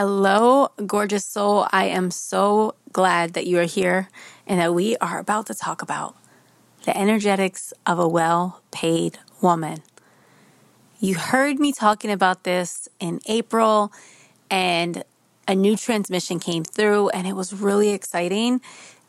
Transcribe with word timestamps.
Hello, 0.00 0.68
gorgeous 0.86 1.24
soul. 1.24 1.66
I 1.72 1.86
am 1.86 2.12
so 2.12 2.76
glad 2.92 3.32
that 3.32 3.48
you 3.48 3.58
are 3.58 3.64
here 3.64 4.08
and 4.46 4.60
that 4.60 4.72
we 4.72 4.96
are 4.98 5.18
about 5.18 5.46
to 5.46 5.54
talk 5.54 5.82
about 5.82 6.14
the 6.84 6.96
energetics 6.96 7.72
of 7.84 7.98
a 7.98 8.06
well 8.06 8.62
paid 8.70 9.18
woman. 9.42 9.82
You 11.00 11.16
heard 11.16 11.58
me 11.58 11.72
talking 11.72 12.12
about 12.12 12.44
this 12.44 12.88
in 13.00 13.18
April, 13.26 13.92
and 14.48 15.02
a 15.48 15.56
new 15.56 15.76
transmission 15.76 16.38
came 16.38 16.62
through, 16.62 17.08
and 17.08 17.26
it 17.26 17.34
was 17.34 17.52
really 17.52 17.88
exciting 17.88 18.60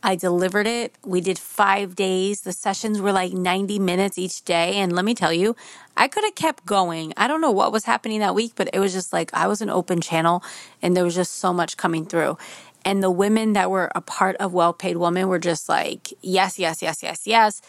I 0.01 0.15
delivered 0.15 0.65
it. 0.65 0.95
We 1.03 1.19
did 1.19 1.37
five 1.37 1.95
days. 1.95 2.41
The 2.41 2.53
sessions 2.53 3.01
were 3.01 3.11
like 3.11 3.33
90 3.33 3.79
minutes 3.79 4.17
each 4.17 4.43
day. 4.45 4.75
And 4.75 4.93
let 4.93 5.03
me 5.03 5.13
tell 5.13 5.33
you, 5.33 5.55
I 5.97 6.07
could 6.07 6.23
have 6.23 6.35
kept 6.35 6.65
going. 6.65 7.13
I 7.17 7.27
don't 7.27 7.41
know 7.41 7.51
what 7.51 7.73
was 7.73 7.83
happening 7.83 8.19
that 8.21 8.33
week, 8.33 8.53
but 8.55 8.69
it 8.73 8.79
was 8.79 8.93
just 8.93 9.11
like 9.11 9.33
I 9.33 9.47
was 9.47 9.61
an 9.61 9.69
open 9.69 9.99
channel 9.99 10.41
and 10.81 10.95
there 10.95 11.03
was 11.03 11.15
just 11.15 11.35
so 11.35 11.51
much 11.51 11.75
coming 11.75 12.05
through. 12.05 12.37
And 12.85 13.03
the 13.03 13.11
women 13.11 13.53
that 13.53 13.69
were 13.69 13.91
a 13.93 13.99
part 13.99 14.37
of 14.37 14.53
Well 14.53 14.71
Paid 14.71 14.97
Woman 14.97 15.27
were 15.27 15.39
just 15.39 15.67
like, 15.67 16.13
yes, 16.21 16.57
yes, 16.57 16.81
yes, 16.81 17.03
yes, 17.03 17.27
yes. 17.27 17.61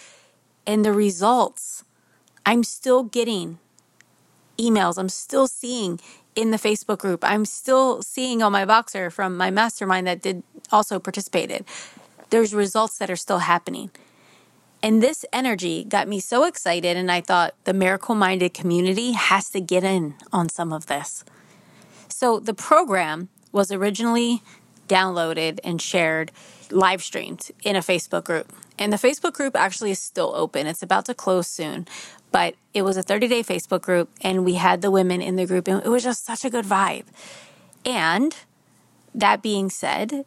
And 0.68 0.84
the 0.84 0.92
results, 0.92 1.82
I'm 2.46 2.62
still 2.62 3.02
getting 3.02 3.58
emails. 4.56 4.98
I'm 4.98 5.08
still 5.08 5.48
seeing 5.48 5.98
in 6.36 6.52
the 6.52 6.58
Facebook 6.58 6.98
group. 6.98 7.24
I'm 7.24 7.44
still 7.44 8.02
seeing 8.02 8.40
on 8.40 8.52
my 8.52 8.64
Voxer 8.64 9.10
from 9.10 9.36
my 9.36 9.50
mastermind 9.50 10.06
that 10.06 10.22
did 10.22 10.44
also 10.70 11.00
participated 11.00 11.64
there's 12.30 12.54
results 12.54 12.98
that 12.98 13.10
are 13.10 13.16
still 13.16 13.38
happening. 13.38 13.90
And 14.82 15.02
this 15.02 15.26
energy 15.32 15.84
got 15.84 16.08
me 16.08 16.20
so 16.20 16.44
excited, 16.44 16.96
and 16.96 17.12
I 17.12 17.20
thought 17.20 17.54
the 17.64 17.74
miracle 17.74 18.14
minded 18.14 18.54
community 18.54 19.12
has 19.12 19.50
to 19.50 19.60
get 19.60 19.84
in 19.84 20.14
on 20.32 20.48
some 20.48 20.72
of 20.72 20.86
this. 20.86 21.22
So 22.08 22.40
the 22.40 22.54
program 22.54 23.28
was 23.52 23.70
originally 23.70 24.42
downloaded 24.88 25.60
and 25.62 25.82
shared, 25.82 26.32
live 26.70 27.02
streamed 27.02 27.50
in 27.62 27.76
a 27.76 27.80
Facebook 27.80 28.24
group. 28.24 28.52
And 28.78 28.92
the 28.92 28.96
Facebook 28.96 29.34
group 29.34 29.54
actually 29.54 29.90
is 29.90 29.98
still 29.98 30.32
open. 30.34 30.66
It's 30.66 30.82
about 30.82 31.04
to 31.06 31.14
close 31.14 31.46
soon, 31.46 31.86
but 32.32 32.54
it 32.72 32.82
was 32.82 32.96
a 32.96 33.02
30 33.02 33.28
day 33.28 33.42
Facebook 33.42 33.82
group, 33.82 34.08
and 34.22 34.44
we 34.44 34.54
had 34.54 34.80
the 34.80 34.90
women 34.90 35.20
in 35.20 35.36
the 35.36 35.46
group, 35.46 35.68
and 35.68 35.84
it 35.84 35.88
was 35.88 36.02
just 36.02 36.24
such 36.24 36.44
a 36.44 36.50
good 36.50 36.64
vibe. 36.64 37.04
And 37.84 38.34
that 39.14 39.42
being 39.42 39.68
said, 39.68 40.24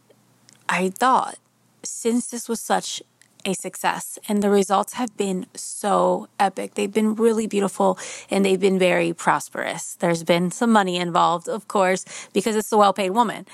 I 0.70 0.90
thought 0.90 1.38
since 1.84 2.28
this 2.28 2.50
was 2.50 2.62
such 2.62 3.02
a 3.45 3.53
success 3.53 4.17
and 4.28 4.42
the 4.42 4.50
results 4.50 4.94
have 4.94 5.16
been 5.17 5.45
so 5.53 6.28
epic. 6.39 6.76
They've 6.76 6.92
been 6.92 7.16
really 7.16 7.48
beautiful 7.48 7.98
and 8.30 8.45
they've 8.45 8.59
been 8.59 8.80
very 8.80 9.14
prosperous. 9.14 9.95
There's 9.95 10.23
been 10.23 10.52
some 10.52 10.72
money 10.72 10.98
involved, 10.98 11.50
of 11.50 11.67
course, 11.67 12.06
because 12.34 12.56
it's 12.56 12.72
a 12.72 12.78
well 12.78 12.94
paid 12.94 13.11
woman. 13.11 13.45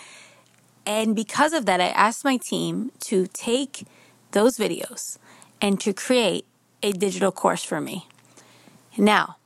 And 0.86 1.16
because 1.16 1.54
of 1.54 1.66
that, 1.66 1.82
I 1.82 1.90
asked 1.90 2.24
my 2.24 2.38
team 2.38 2.92
to 3.02 3.28
take 3.28 3.86
those 4.32 4.58
videos 4.58 5.18
and 5.62 5.80
to 5.82 5.94
create 5.94 6.46
a 6.82 6.92
digital 6.92 7.32
course 7.32 7.64
for 7.64 7.82
me. 7.82 8.08
Now, 8.98 9.38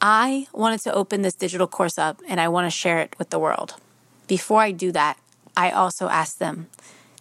I 0.00 0.46
wanted 0.52 0.80
to 0.80 0.92
open 0.92 1.22
this 1.22 1.34
digital 1.34 1.66
course 1.66 1.98
up 1.98 2.20
and 2.28 2.40
I 2.40 2.48
want 2.48 2.66
to 2.66 2.70
share 2.70 3.00
it 3.00 3.16
with 3.18 3.30
the 3.30 3.38
world. 3.38 3.74
Before 4.26 4.60
I 4.60 4.70
do 4.70 4.92
that, 4.92 5.18
I 5.56 5.70
also 5.70 6.08
asked 6.08 6.38
them 6.38 6.68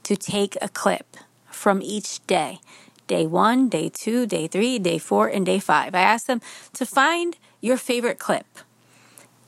to 0.05 0.15
take 0.15 0.57
a 0.61 0.69
clip 0.69 1.17
from 1.51 1.81
each 1.81 2.25
day 2.25 2.59
day 3.07 3.27
one, 3.27 3.69
day 3.69 3.89
two, 3.89 4.25
day 4.25 4.47
three, 4.47 4.79
day 4.79 4.97
four, 4.97 5.27
and 5.27 5.45
day 5.45 5.59
five. 5.59 5.93
I 5.93 6.01
asked 6.01 6.27
them 6.27 6.41
to 6.73 6.85
find 6.85 7.37
your 7.61 7.77
favorite 7.77 8.19
clip 8.19 8.45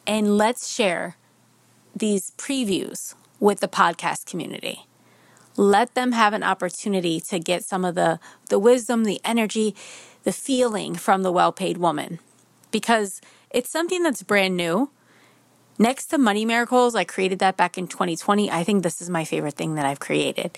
and 0.05 0.38
let's 0.38 0.72
share 0.72 1.17
these 1.95 2.31
previews 2.38 3.16
with 3.39 3.59
the 3.59 3.67
podcast 3.67 4.25
community. 4.25 4.86
Let 5.55 5.95
them 5.95 6.11
have 6.11 6.33
an 6.33 6.44
opportunity 6.44 7.19
to 7.21 7.39
get 7.39 7.64
some 7.64 7.83
of 7.83 7.95
the, 7.95 8.19
the 8.49 8.59
wisdom, 8.59 9.03
the 9.03 9.19
energy, 9.25 9.75
the 10.23 10.32
feeling 10.32 10.95
from 10.95 11.23
the 11.23 11.32
well 11.32 11.52
paid 11.52 11.77
woman 11.77 12.20
because 12.71 13.21
it's 13.49 13.70
something 13.70 14.03
that's 14.03 14.23
brand 14.23 14.55
new. 14.55 14.92
Next 15.80 16.08
to 16.08 16.17
Money 16.17 16.43
Miracles, 16.43 16.95
I 16.95 17.04
created 17.04 17.39
that 17.39 17.55
back 17.55 17.77
in 17.77 17.88
2020. 17.88 18.49
I 18.49 18.64
think 18.64 18.82
this 18.82 18.99
is 18.99 19.11
my 19.11 19.23
favorite 19.23 19.54
thing 19.54 19.76
that 19.76 19.86
I've 19.86 19.99
created. 19.99 20.58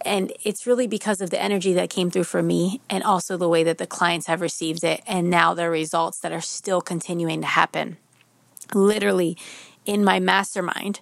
And 0.00 0.32
it's 0.44 0.66
really 0.66 0.86
because 0.86 1.20
of 1.20 1.28
the 1.30 1.40
energy 1.40 1.74
that 1.74 1.90
came 1.90 2.10
through 2.10 2.24
for 2.24 2.42
me 2.42 2.80
and 2.88 3.04
also 3.04 3.36
the 3.36 3.48
way 3.48 3.64
that 3.64 3.76
the 3.76 3.86
clients 3.86 4.26
have 4.28 4.40
received 4.40 4.82
it 4.82 5.02
and 5.06 5.28
now 5.28 5.52
the 5.52 5.68
results 5.68 6.20
that 6.20 6.32
are 6.32 6.40
still 6.40 6.80
continuing 6.80 7.42
to 7.42 7.46
happen. 7.46 7.98
Literally, 8.72 9.36
in 9.84 10.02
my 10.02 10.20
mastermind, 10.20 11.00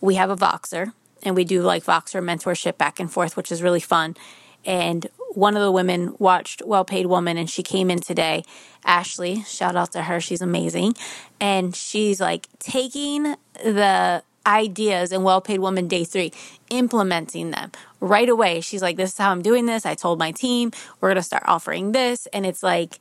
we 0.00 0.14
have 0.14 0.30
a 0.30 0.36
Voxer 0.36 0.92
and 1.22 1.36
we 1.36 1.44
do 1.44 1.62
like 1.62 1.84
Voxer 1.84 2.22
mentorship 2.22 2.78
back 2.78 3.00
and 3.00 3.12
forth, 3.12 3.36
which 3.36 3.52
is 3.52 3.62
really 3.62 3.80
fun. 3.80 4.16
And 4.64 5.08
one 5.34 5.56
of 5.56 5.62
the 5.62 5.72
women 5.72 6.14
watched 6.18 6.62
Well 6.64 6.84
Paid 6.84 7.06
Woman 7.06 7.36
and 7.36 7.48
she 7.48 7.62
came 7.62 7.90
in 7.90 8.00
today. 8.00 8.44
Ashley, 8.84 9.42
shout 9.42 9.76
out 9.76 9.92
to 9.92 10.02
her, 10.02 10.20
she's 10.20 10.40
amazing. 10.40 10.94
And 11.40 11.74
she's 11.74 12.20
like 12.20 12.48
taking 12.58 13.34
the 13.62 14.22
ideas 14.46 15.12
in 15.12 15.22
Well 15.22 15.40
Paid 15.40 15.60
Woman 15.60 15.88
Day 15.88 16.04
Three, 16.04 16.32
implementing 16.70 17.50
them 17.50 17.72
right 18.00 18.28
away. 18.28 18.60
She's 18.60 18.82
like, 18.82 18.96
This 18.96 19.12
is 19.12 19.18
how 19.18 19.30
I'm 19.30 19.42
doing 19.42 19.66
this. 19.66 19.84
I 19.84 19.94
told 19.94 20.18
my 20.18 20.32
team 20.32 20.72
we're 21.00 21.10
going 21.10 21.16
to 21.16 21.22
start 21.22 21.44
offering 21.46 21.92
this. 21.92 22.26
And 22.32 22.46
it's 22.46 22.62
like 22.62 22.98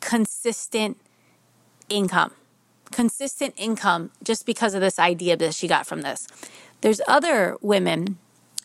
consistent 0.00 0.98
income, 1.88 2.32
consistent 2.90 3.54
income 3.56 4.10
just 4.22 4.44
because 4.44 4.74
of 4.74 4.80
this 4.80 4.98
idea 4.98 5.36
that 5.36 5.54
she 5.54 5.68
got 5.68 5.86
from 5.86 6.02
this. 6.02 6.26
There's 6.80 7.00
other 7.08 7.56
women 7.60 8.18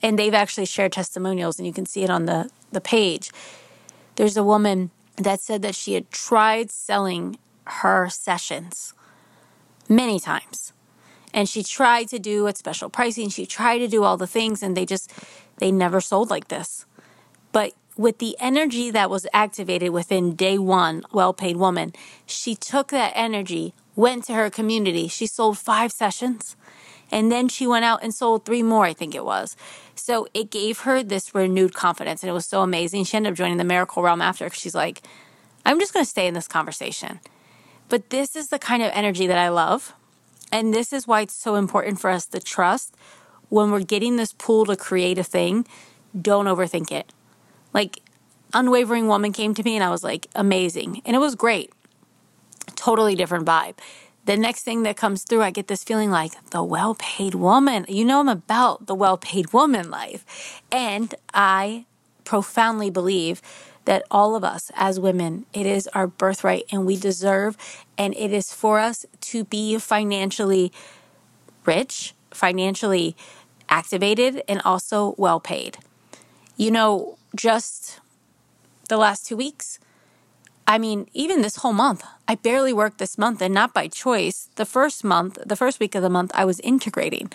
and 0.03 0.19
they've 0.19 0.33
actually 0.33 0.65
shared 0.65 0.91
testimonials 0.91 1.57
and 1.57 1.65
you 1.65 1.73
can 1.73 1.85
see 1.85 2.03
it 2.03 2.09
on 2.09 2.25
the 2.25 2.49
the 2.71 2.81
page. 2.81 3.31
There's 4.15 4.37
a 4.37 4.43
woman 4.43 4.91
that 5.17 5.39
said 5.39 5.61
that 5.61 5.75
she 5.75 5.93
had 5.93 6.11
tried 6.11 6.69
selling 6.69 7.37
her 7.65 8.09
sessions 8.09 8.93
many 9.87 10.19
times 10.19 10.73
and 11.33 11.47
she 11.47 11.63
tried 11.63 12.09
to 12.09 12.19
do 12.19 12.47
at 12.47 12.57
special 12.57 12.89
pricing. 12.89 13.29
She 13.29 13.45
tried 13.45 13.79
to 13.79 13.87
do 13.87 14.03
all 14.03 14.17
the 14.17 14.27
things 14.27 14.61
and 14.61 14.75
they 14.75 14.85
just 14.85 15.11
they 15.57 15.71
never 15.71 16.01
sold 16.01 16.29
like 16.29 16.49
this. 16.49 16.85
But 17.51 17.73
with 17.95 18.17
the 18.17 18.35
energy 18.39 18.91
that 18.91 19.09
was 19.09 19.27
activated 19.33 19.91
within 19.91 20.35
day 20.35 20.57
one 20.57 21.03
well 21.13 21.31
paid 21.33 21.55
woman 21.57 21.93
she 22.25 22.55
took 22.55 22.87
that 22.89 23.13
energy 23.15 23.73
went 23.95 24.25
to 24.25 24.33
her 24.33 24.49
community. 24.49 25.07
She 25.07 25.27
sold 25.27 25.57
five 25.57 25.91
sessions 25.91 26.55
and 27.11 27.31
then 27.31 27.47
she 27.47 27.67
went 27.67 27.85
out 27.85 28.01
and 28.01 28.11
sold 28.11 28.43
three 28.43 28.63
more, 28.63 28.85
I 28.85 28.93
think 28.93 29.13
it 29.13 29.23
was. 29.23 29.55
So 29.95 30.27
it 30.33 30.49
gave 30.49 30.79
her 30.79 31.03
this 31.03 31.33
renewed 31.35 31.73
confidence. 31.73 32.23
And 32.23 32.29
it 32.29 32.33
was 32.33 32.45
so 32.45 32.61
amazing. 32.61 33.03
She 33.05 33.17
ended 33.17 33.33
up 33.33 33.37
joining 33.37 33.57
the 33.57 33.63
Miracle 33.63 34.03
Realm 34.03 34.21
after 34.21 34.45
because 34.45 34.59
she's 34.59 34.75
like, 34.75 35.01
I'm 35.65 35.79
just 35.79 35.93
going 35.93 36.03
to 36.03 36.09
stay 36.09 36.27
in 36.27 36.33
this 36.33 36.47
conversation. 36.47 37.19
But 37.89 38.09
this 38.09 38.35
is 38.35 38.49
the 38.49 38.59
kind 38.59 38.83
of 38.83 38.91
energy 38.93 39.27
that 39.27 39.37
I 39.37 39.49
love. 39.49 39.93
And 40.51 40.73
this 40.73 40.93
is 40.93 41.07
why 41.07 41.21
it's 41.21 41.33
so 41.33 41.55
important 41.55 41.99
for 41.99 42.09
us 42.09 42.25
to 42.27 42.39
trust 42.39 42.95
when 43.49 43.71
we're 43.71 43.83
getting 43.83 44.15
this 44.15 44.33
pool 44.33 44.65
to 44.65 44.75
create 44.75 45.17
a 45.17 45.23
thing, 45.23 45.65
don't 46.19 46.45
overthink 46.45 46.91
it. 46.91 47.11
Like, 47.71 47.99
Unwavering 48.53 49.07
Woman 49.07 49.31
came 49.31 49.53
to 49.53 49.63
me 49.63 49.75
and 49.75 49.83
I 49.83 49.89
was 49.89 50.03
like, 50.03 50.27
amazing. 50.35 51.01
And 51.05 51.15
it 51.15 51.19
was 51.19 51.35
great. 51.35 51.71
Totally 52.75 53.15
different 53.15 53.45
vibe 53.45 53.75
the 54.25 54.37
next 54.37 54.63
thing 54.63 54.83
that 54.83 54.95
comes 54.95 55.23
through, 55.23 55.41
I 55.41 55.51
get 55.51 55.67
this 55.67 55.83
feeling 55.83 56.09
like 56.09 56.49
the 56.51 56.63
well 56.63 56.95
paid 56.95 57.35
woman. 57.35 57.85
You 57.89 58.05
know, 58.05 58.19
I'm 58.19 58.29
about 58.29 58.87
the 58.87 58.95
well 58.95 59.17
paid 59.17 59.51
woman 59.53 59.89
life. 59.89 60.61
And 60.71 61.13
I 61.33 61.85
profoundly 62.23 62.89
believe 62.89 63.41
that 63.85 64.03
all 64.09 64.35
of 64.35 64.43
us 64.43 64.71
as 64.75 64.99
women, 64.99 65.45
it 65.53 65.65
is 65.65 65.87
our 65.89 66.07
birthright 66.07 66.63
and 66.71 66.85
we 66.85 66.95
deserve, 66.95 67.57
and 67.97 68.15
it 68.15 68.31
is 68.31 68.53
for 68.53 68.79
us 68.79 69.05
to 69.19 69.43
be 69.43 69.77
financially 69.77 70.71
rich, 71.65 72.13
financially 72.31 73.15
activated, 73.69 74.41
and 74.47 74.61
also 74.63 75.15
well 75.17 75.39
paid. 75.39 75.77
You 76.55 76.71
know, 76.71 77.17
just 77.35 77.99
the 78.87 78.97
last 78.97 79.25
two 79.25 79.35
weeks, 79.35 79.79
I 80.65 80.77
mean, 80.77 81.07
even 81.13 81.41
this 81.41 81.57
whole 81.57 81.73
month, 81.73 82.03
I 82.27 82.35
barely 82.35 82.73
worked 82.73 82.97
this 82.97 83.17
month 83.17 83.41
and 83.41 83.53
not 83.53 83.73
by 83.73 83.87
choice. 83.87 84.49
The 84.55 84.65
first 84.65 85.03
month, 85.03 85.37
the 85.45 85.55
first 85.55 85.79
week 85.79 85.93
of 85.95 86.01
the 86.01 86.09
month, 86.09 86.31
I 86.33 86.45
was 86.45 86.59
integrating. 86.61 87.31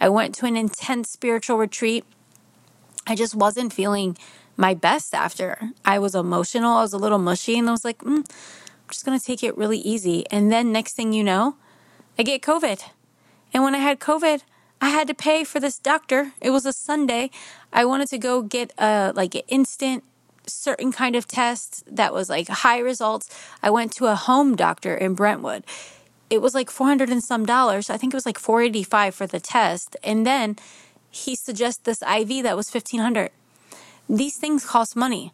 I 0.00 0.08
went 0.08 0.34
to 0.36 0.46
an 0.46 0.56
intense 0.56 1.10
spiritual 1.10 1.56
retreat. 1.56 2.04
I 3.06 3.14
just 3.14 3.34
wasn't 3.34 3.72
feeling 3.72 4.16
my 4.56 4.74
best 4.74 5.14
after. 5.14 5.70
I 5.84 5.98
was 5.98 6.14
emotional. 6.14 6.72
I 6.72 6.82
was 6.82 6.92
a 6.92 6.98
little 6.98 7.18
mushy 7.18 7.58
and 7.58 7.68
I 7.68 7.72
was 7.72 7.84
like, 7.84 7.98
mm, 7.98 8.18
I'm 8.18 8.90
just 8.90 9.04
to 9.04 9.18
take 9.20 9.42
it 9.42 9.56
really 9.56 9.78
easy. 9.78 10.26
And 10.30 10.50
then 10.50 10.72
next 10.72 10.94
thing 10.94 11.12
you 11.12 11.24
know, 11.24 11.56
I 12.18 12.22
get 12.22 12.42
COVID. 12.42 12.82
And 13.52 13.62
when 13.62 13.74
I 13.74 13.78
had 13.78 14.00
COVID, 14.00 14.42
I 14.80 14.90
had 14.90 15.06
to 15.08 15.14
pay 15.14 15.44
for 15.44 15.60
this 15.60 15.78
doctor. 15.78 16.32
It 16.40 16.50
was 16.50 16.66
a 16.66 16.72
Sunday. 16.72 17.30
I 17.72 17.84
wanted 17.84 18.08
to 18.08 18.18
go 18.18 18.42
get 18.42 18.72
a 18.78 19.12
like 19.14 19.34
an 19.34 19.42
instant 19.48 20.04
certain 20.46 20.92
kind 20.92 21.16
of 21.16 21.26
test 21.26 21.84
that 21.94 22.12
was 22.12 22.28
like 22.28 22.48
high 22.48 22.78
results. 22.78 23.28
I 23.62 23.70
went 23.70 23.92
to 23.94 24.06
a 24.06 24.14
home 24.14 24.56
doctor 24.56 24.94
in 24.94 25.14
Brentwood. 25.14 25.64
it 26.30 26.40
was 26.40 26.54
like 26.54 26.70
400 26.70 27.10
and 27.10 27.22
some 27.22 27.46
dollars. 27.46 27.90
I 27.90 27.96
think 27.96 28.12
it 28.12 28.16
was 28.16 28.26
like 28.26 28.38
485 28.38 29.14
for 29.14 29.26
the 29.26 29.40
test. 29.40 29.96
And 30.02 30.26
then 30.26 30.56
he 31.10 31.36
suggests 31.36 31.82
this 31.84 32.02
IV 32.02 32.42
that 32.42 32.56
was 32.56 32.72
1500. 32.72 33.30
These 34.08 34.36
things 34.36 34.64
cost 34.64 34.96
money. 34.96 35.32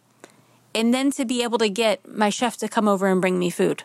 And 0.75 0.93
then 0.93 1.11
to 1.13 1.25
be 1.25 1.43
able 1.43 1.59
to 1.59 1.69
get 1.69 2.07
my 2.07 2.31
chef 2.31 2.57
to 2.59 2.69
come 2.69 2.87
over 2.87 3.07
and 3.09 3.21
bring 3.21 3.39
me 3.39 3.51
food, 3.51 3.83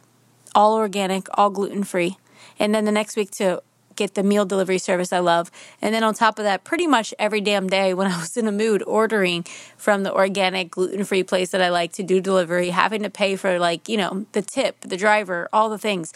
all 0.54 0.75
organic, 0.75 1.27
all 1.38 1.50
gluten 1.50 1.83
free. 1.83 2.18
And 2.60 2.75
then 2.75 2.86
the 2.86 2.92
next 2.92 3.16
week 3.16 3.31
to 3.31 3.63
get 3.95 4.15
the 4.15 4.24
meal 4.24 4.45
delivery 4.45 4.77
service 4.77 5.12
I 5.13 5.19
love. 5.19 5.51
And 5.81 5.94
then 5.94 6.03
on 6.03 6.13
top 6.13 6.39
of 6.39 6.45
that, 6.45 6.63
pretty 6.63 6.88
much 6.88 7.13
every 7.19 7.42
damn 7.42 7.68
day 7.68 7.94
when 7.94 8.07
I 8.12 8.18
was 8.18 8.38
in 8.38 8.47
a 8.47 8.51
mood, 8.51 8.83
ordering 8.86 9.44
from 9.77 10.03
the 10.03 10.13
organic, 10.13 10.71
gluten 10.71 11.03
free 11.03 11.24
place 11.24 11.51
that 11.51 11.62
I 11.62 11.69
like 11.69 11.94
to 11.94 12.03
do 12.03 12.21
delivery, 12.21 12.69
having 12.69 13.03
to 13.03 13.09
pay 13.09 13.36
for 13.36 13.59
like, 13.59 13.89
you 13.89 13.97
know, 13.97 14.25
the 14.31 14.42
tip, 14.42 14.81
the 14.81 14.97
driver, 14.97 15.50
all 15.51 15.69
the 15.69 15.77
things. 15.77 16.13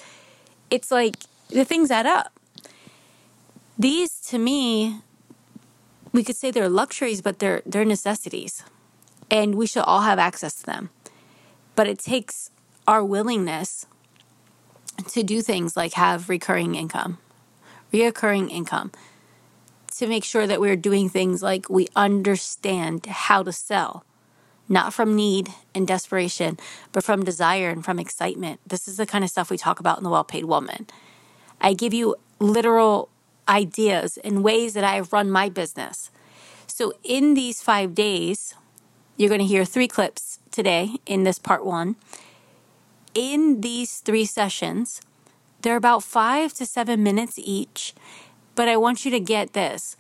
It's 0.70 0.92
like 0.92 1.16
the 1.50 1.66
things 1.66 1.92
add 1.92 2.06
up. 2.06 2.32
These 3.78 4.20
to 4.28 4.38
me, 4.38 5.02
we 6.12 6.24
could 6.24 6.36
say 6.36 6.52
they're 6.52 6.70
luxuries, 6.70 7.22
but 7.22 7.40
they're 7.40 7.62
they're 7.66 7.86
necessities. 7.86 8.64
And 9.32 9.56
we 9.56 9.68
should 9.68 9.84
all 9.84 10.02
have 10.02 10.20
access 10.20 10.56
to 10.56 10.66
them. 10.66 10.90
But 11.76 11.88
it 11.88 12.00
takes 12.00 12.52
our 12.88 13.04
willingness 13.04 13.86
to 15.08 15.24
do 15.24 15.42
things 15.42 15.78
like 15.78 15.94
have 15.94 16.28
recurring 16.28 16.76
income 16.76 17.20
reoccurring 17.92 18.50
income 18.50 18.92
to 19.98 20.08
make 20.08 20.24
sure 20.24 20.48
that 20.48 20.62
we're 20.62 20.76
doing 20.76 21.10
things 21.10 21.44
like 21.44 21.70
we 21.70 21.88
understand 21.96 23.06
how 23.06 23.44
to 23.44 23.52
sell, 23.52 24.06
not 24.68 24.94
from 24.94 25.16
need 25.16 25.50
and 25.76 25.88
desperation, 25.88 26.58
but 26.92 27.04
from 27.04 27.26
desire 27.26 27.70
and 27.70 27.84
from 27.84 28.00
excitement. 28.00 28.60
This 28.66 28.88
is 28.88 28.98
the 28.98 29.06
kind 29.06 29.24
of 29.24 29.30
stuff 29.30 29.50
we 29.50 29.58
talk 29.58 29.80
about 29.80 29.98
in 29.98 30.04
the 30.04 30.10
Well 30.10 30.24
Paid 30.24 30.46
Woman. 30.46 30.88
I 31.60 31.74
give 31.74 31.94
you 31.94 32.16
literal 32.40 33.10
ideas 33.48 34.18
and 34.24 34.44
ways 34.44 34.74
that 34.76 34.84
I've 34.84 35.12
run 35.12 35.30
my 35.30 35.50
business. 35.50 36.12
So, 36.68 36.94
in 37.04 37.34
these 37.34 37.62
five 37.62 37.94
days, 37.94 38.54
you're 39.18 39.28
going 39.30 39.42
to 39.42 39.46
hear 39.46 39.66
three 39.66 39.88
clips 39.88 40.40
today 40.50 40.96
in 41.06 41.24
this 41.24 41.40
part 41.40 41.66
one. 41.66 41.98
In 43.14 43.60
these 43.60 43.98
three 43.98 44.24
sessions, 44.24 45.02
they're 45.62 45.76
about 45.76 46.04
five 46.04 46.54
to 46.56 46.66
seven 46.66 47.04
minutes 47.04 47.38
each, 47.38 47.94
but 48.56 48.68
I 48.68 48.78
want 48.78 49.06
you 49.06 49.12
to 49.12 49.20
get 49.20 49.54
this. 49.54 49.96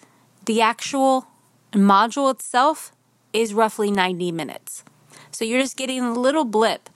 The 0.45 0.61
actual 0.61 1.27
module 1.71 2.31
itself 2.31 2.91
is 3.33 3.53
roughly 3.53 3.91
90 3.91 4.31
minutes. 4.31 4.83
So 5.31 5.45
you're 5.45 5.61
just 5.61 5.77
getting 5.77 6.01
a 6.03 6.13
little 6.13 6.45
blip 6.45 6.89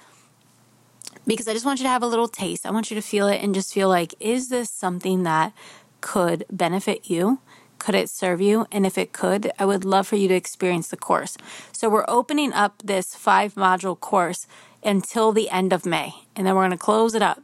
because 1.26 1.48
I 1.48 1.54
just 1.54 1.66
want 1.66 1.80
you 1.80 1.84
to 1.84 1.90
have 1.90 2.04
a 2.04 2.08
little 2.08 2.28
taste. 2.28 2.66
I 2.66 2.72
want 2.72 2.90
you 2.90 2.96
to 2.96 3.02
feel 3.02 3.28
it 3.28 3.42
and 3.42 3.54
just 3.54 3.74
feel 3.74 3.88
like, 3.88 4.14
is 4.20 4.50
this 4.50 4.70
something 4.70 5.24
that 5.24 5.54
could 6.02 6.46
benefit 6.52 7.10
you? 7.10 7.40
Could 7.80 7.96
it 7.96 8.10
serve 8.10 8.42
you? 8.42 8.66
And 8.72 8.86
if 8.86 8.98
it 8.98 9.14
could, 9.14 9.52
I 9.60 9.66
would 9.66 9.86
love 9.86 10.08
for 10.08 10.16
you 10.16 10.28
to 10.30 10.34
experience 10.34 10.88
the 10.88 10.98
course. 10.98 11.38
So 11.72 11.90
we're 11.90 12.06
opening 12.08 12.54
up 12.54 12.82
this 12.84 13.16
five 13.16 13.56
module 13.56 14.00
course 14.00 14.48
until 14.84 15.32
the 15.32 15.50
end 15.50 15.72
of 15.74 15.86
May, 15.86 16.14
and 16.36 16.46
then 16.46 16.56
we're 16.56 16.62
going 16.62 16.72
to 16.72 16.78
close 16.78 17.16
it 17.16 17.22
up. 17.22 17.42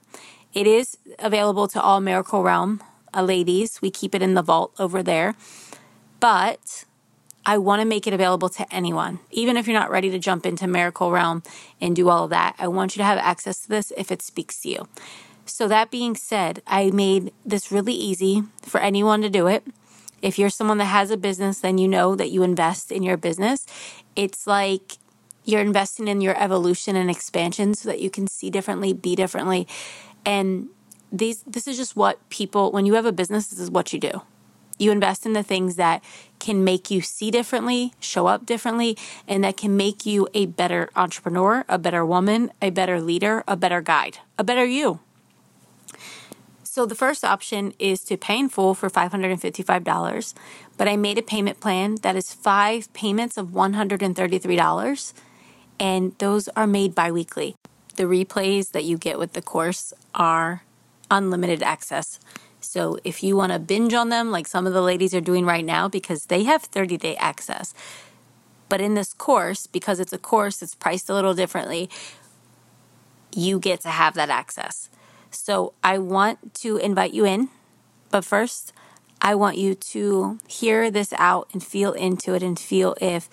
It 0.54 0.66
is 0.66 0.98
available 1.20 1.68
to 1.70 1.82
all 1.82 2.02
Miracle 2.02 2.44
Realm 2.44 2.82
uh, 3.14 3.22
ladies. 3.22 3.82
We 3.82 3.92
keep 3.92 4.16
it 4.16 4.22
in 4.22 4.34
the 4.34 4.42
vault 4.42 4.74
over 4.80 5.04
there. 5.04 5.36
But 6.20 6.86
I 7.46 7.58
want 7.58 7.82
to 7.82 7.88
make 7.88 8.08
it 8.08 8.14
available 8.14 8.50
to 8.50 8.74
anyone. 8.74 9.20
Even 9.32 9.58
if 9.58 9.68
you're 9.68 9.80
not 9.80 9.92
ready 9.92 10.10
to 10.10 10.20
jump 10.20 10.46
into 10.46 10.68
Miracle 10.68 11.12
Realm 11.12 11.44
and 11.80 11.96
do 11.96 12.10
all 12.10 12.26
of 12.26 12.30
that, 12.32 12.56
I 12.60 12.68
want 12.68 12.96
you 12.96 13.00
to 13.02 13.06
have 13.06 13.18
access 13.18 13.62
to 13.62 13.70
this 13.70 13.94
if 13.96 14.12
it 14.12 14.22
speaks 14.22 14.62
to 14.62 14.70
you. 14.70 14.88
So, 15.46 15.68
that 15.68 15.90
being 15.90 16.16
said, 16.16 16.62
I 16.68 16.92
made 16.92 17.34
this 17.44 17.72
really 17.72 17.94
easy 17.94 18.44
for 18.62 18.80
anyone 18.80 19.22
to 19.22 19.30
do 19.30 19.48
it. 19.48 19.64
If 20.22 20.38
you're 20.38 20.52
someone 20.52 20.78
that 20.78 20.86
has 20.86 21.10
a 21.10 21.18
business, 21.18 21.60
then 21.60 21.80
you 21.80 21.88
know 21.88 22.16
that 22.16 22.30
you 22.30 22.44
invest 22.44 22.92
in 22.92 23.02
your 23.02 23.18
business. 23.18 23.66
It's 24.16 24.46
like 24.46 24.98
you're 25.46 25.62
investing 25.62 26.08
in 26.08 26.22
your 26.22 26.38
evolution 26.42 26.96
and 26.96 27.10
expansion 27.10 27.74
so 27.74 27.90
that 27.90 28.00
you 28.00 28.12
can 28.12 28.28
see 28.28 28.52
differently, 28.52 28.94
be 28.94 29.16
differently, 29.16 29.68
and 30.26 30.70
these 31.12 31.44
this 31.44 31.68
is 31.68 31.78
just 31.78 31.96
what 31.96 32.18
people 32.30 32.72
when 32.72 32.86
you 32.86 32.94
have 32.94 33.06
a 33.06 33.12
business, 33.12 33.48
this 33.48 33.60
is 33.60 33.72
what 33.72 33.94
you 33.94 34.00
do. 34.00 34.22
You 34.78 34.92
invest 34.92 35.26
in 35.26 35.34
the 35.34 35.44
things 35.44 35.76
that 35.76 36.02
can 36.40 36.64
make 36.64 36.90
you 36.90 37.02
see 37.02 37.32
differently, 37.32 37.94
show 38.00 38.28
up 38.28 38.46
differently, 38.46 38.98
and 39.28 39.44
that 39.44 39.58
can 39.58 39.76
make 39.76 40.06
you 40.06 40.30
a 40.34 40.46
better 40.46 40.90
entrepreneur, 40.96 41.66
a 41.68 41.78
better 41.78 42.06
woman, 42.06 42.52
a 42.62 42.70
better 42.70 43.02
leader, 43.02 43.44
a 43.46 43.58
better 43.58 43.82
guide, 43.82 44.20
a 44.38 44.44
better 44.44 44.64
you. 44.64 45.02
So 46.64 46.86
the 46.86 46.96
first 46.96 47.26
option 47.26 47.74
is 47.78 48.06
to 48.06 48.16
pay 48.16 48.40
in 48.40 48.48
full 48.48 48.74
for 48.74 48.90
$555, 48.90 50.34
but 50.78 50.88
I 50.88 50.96
made 50.96 51.18
a 51.18 51.22
payment 51.22 51.60
plan 51.60 51.96
that 52.04 52.16
is 52.16 52.34
five 52.34 52.94
payments 52.94 53.38
of 53.38 53.48
$133, 53.48 55.14
and 55.78 56.18
those 56.20 56.48
are 56.50 56.68
made 56.68 56.96
biweekly. 56.96 57.56
The 58.00 58.06
replays 58.06 58.72
that 58.72 58.86
you 58.86 58.98
get 58.98 59.20
with 59.20 59.34
the 59.34 59.42
course 59.42 59.92
are 60.16 60.64
unlimited 61.12 61.62
access. 61.62 62.18
So 62.62 62.98
if 63.04 63.22
you 63.22 63.36
want 63.36 63.52
to 63.52 63.60
binge 63.60 63.94
on 63.94 64.08
them, 64.08 64.32
like 64.32 64.48
some 64.48 64.66
of 64.66 64.72
the 64.72 64.82
ladies 64.82 65.14
are 65.14 65.20
doing 65.20 65.46
right 65.46 65.66
now, 65.66 65.90
because 65.90 66.28
they 66.28 66.46
have 66.46 66.62
30 66.62 66.96
day 66.96 67.18
access. 67.18 67.74
But 68.70 68.80
in 68.80 68.94
this 68.94 69.14
course, 69.14 69.68
because 69.68 70.00
it's 70.00 70.14
a 70.14 70.18
course, 70.18 70.62
it's 70.62 70.76
priced 70.76 71.10
a 71.10 71.14
little 71.14 71.34
differently, 71.34 71.90
you 73.36 73.60
get 73.60 73.82
to 73.82 73.90
have 73.90 74.14
that 74.14 74.30
access. 74.30 74.90
So 75.30 75.74
I 75.84 75.98
want 75.98 76.54
to 76.62 76.78
invite 76.78 77.14
you 77.14 77.26
in, 77.26 77.50
but 78.12 78.24
first, 78.24 78.72
I 79.22 79.36
want 79.36 79.58
you 79.58 79.76
to 79.76 80.38
hear 80.48 80.90
this 80.90 81.12
out 81.18 81.50
and 81.52 81.62
feel 81.62 81.92
into 81.92 82.34
it 82.34 82.44
and 82.44 82.58
feel 82.58 82.96
if 83.02 83.30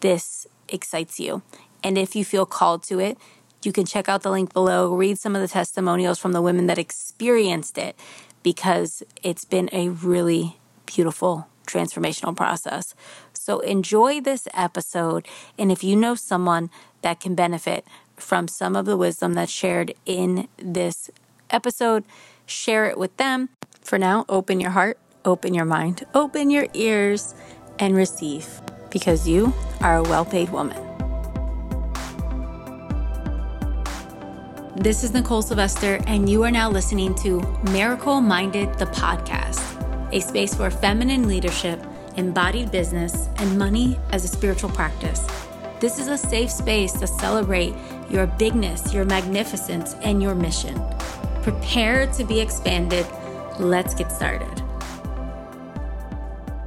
this 0.00 0.48
excites 0.68 1.20
you. 1.20 1.42
And 1.84 1.96
if 1.96 2.16
you 2.16 2.24
feel 2.24 2.46
called 2.46 2.82
to 2.84 2.98
it, 2.98 3.16
you 3.62 3.72
can 3.72 3.84
check 3.84 4.08
out 4.08 4.22
the 4.22 4.30
link 4.30 4.52
below, 4.52 4.94
read 4.94 5.18
some 5.18 5.34
of 5.34 5.42
the 5.42 5.48
testimonials 5.48 6.18
from 6.18 6.32
the 6.32 6.42
women 6.42 6.66
that 6.66 6.78
experienced 6.78 7.78
it 7.78 7.96
because 8.42 9.02
it's 9.22 9.44
been 9.44 9.68
a 9.72 9.88
really 9.88 10.58
beautiful 10.86 11.48
transformational 11.66 12.36
process. 12.36 12.94
So 13.32 13.60
enjoy 13.60 14.20
this 14.20 14.48
episode. 14.54 15.26
And 15.58 15.70
if 15.70 15.84
you 15.84 15.96
know 15.96 16.14
someone 16.14 16.70
that 17.02 17.20
can 17.20 17.34
benefit 17.34 17.84
from 18.16 18.48
some 18.48 18.74
of 18.76 18.86
the 18.86 18.96
wisdom 18.96 19.34
that's 19.34 19.52
shared 19.52 19.94
in 20.06 20.48
this 20.56 21.10
episode, 21.50 22.04
share 22.46 22.86
it 22.86 22.98
with 22.98 23.16
them. 23.16 23.50
For 23.82 23.98
now, 23.98 24.24
open 24.28 24.60
your 24.60 24.70
heart, 24.70 24.98
open 25.24 25.54
your 25.54 25.64
mind, 25.64 26.04
open 26.14 26.50
your 26.50 26.66
ears, 26.74 27.34
and 27.78 27.96
receive 27.96 28.60
because 28.90 29.28
you 29.28 29.52
are 29.80 29.96
a 29.96 30.02
well 30.02 30.24
paid 30.24 30.50
woman. 30.50 30.87
This 34.76 35.02
is 35.02 35.12
Nicole 35.12 35.42
Sylvester, 35.42 35.98
and 36.06 36.28
you 36.28 36.44
are 36.44 36.50
now 36.50 36.70
listening 36.70 37.14
to 37.16 37.40
Miracle 37.72 38.20
Minded, 38.20 38.78
the 38.78 38.84
podcast, 38.84 39.60
a 40.12 40.20
space 40.20 40.54
for 40.54 40.70
feminine 40.70 41.26
leadership, 41.26 41.82
embodied 42.16 42.70
business, 42.70 43.28
and 43.38 43.58
money 43.58 43.98
as 44.12 44.24
a 44.24 44.28
spiritual 44.28 44.70
practice. 44.70 45.26
This 45.80 45.98
is 45.98 46.08
a 46.08 46.18
safe 46.18 46.50
space 46.50 46.92
to 46.92 47.06
celebrate 47.06 47.74
your 48.10 48.26
bigness, 48.26 48.92
your 48.92 49.04
magnificence, 49.04 49.94
and 50.02 50.22
your 50.22 50.34
mission. 50.34 50.80
Prepare 51.42 52.06
to 52.12 52.24
be 52.24 52.38
expanded. 52.38 53.06
Let's 53.58 53.94
get 53.94 54.12
started. 54.12 54.62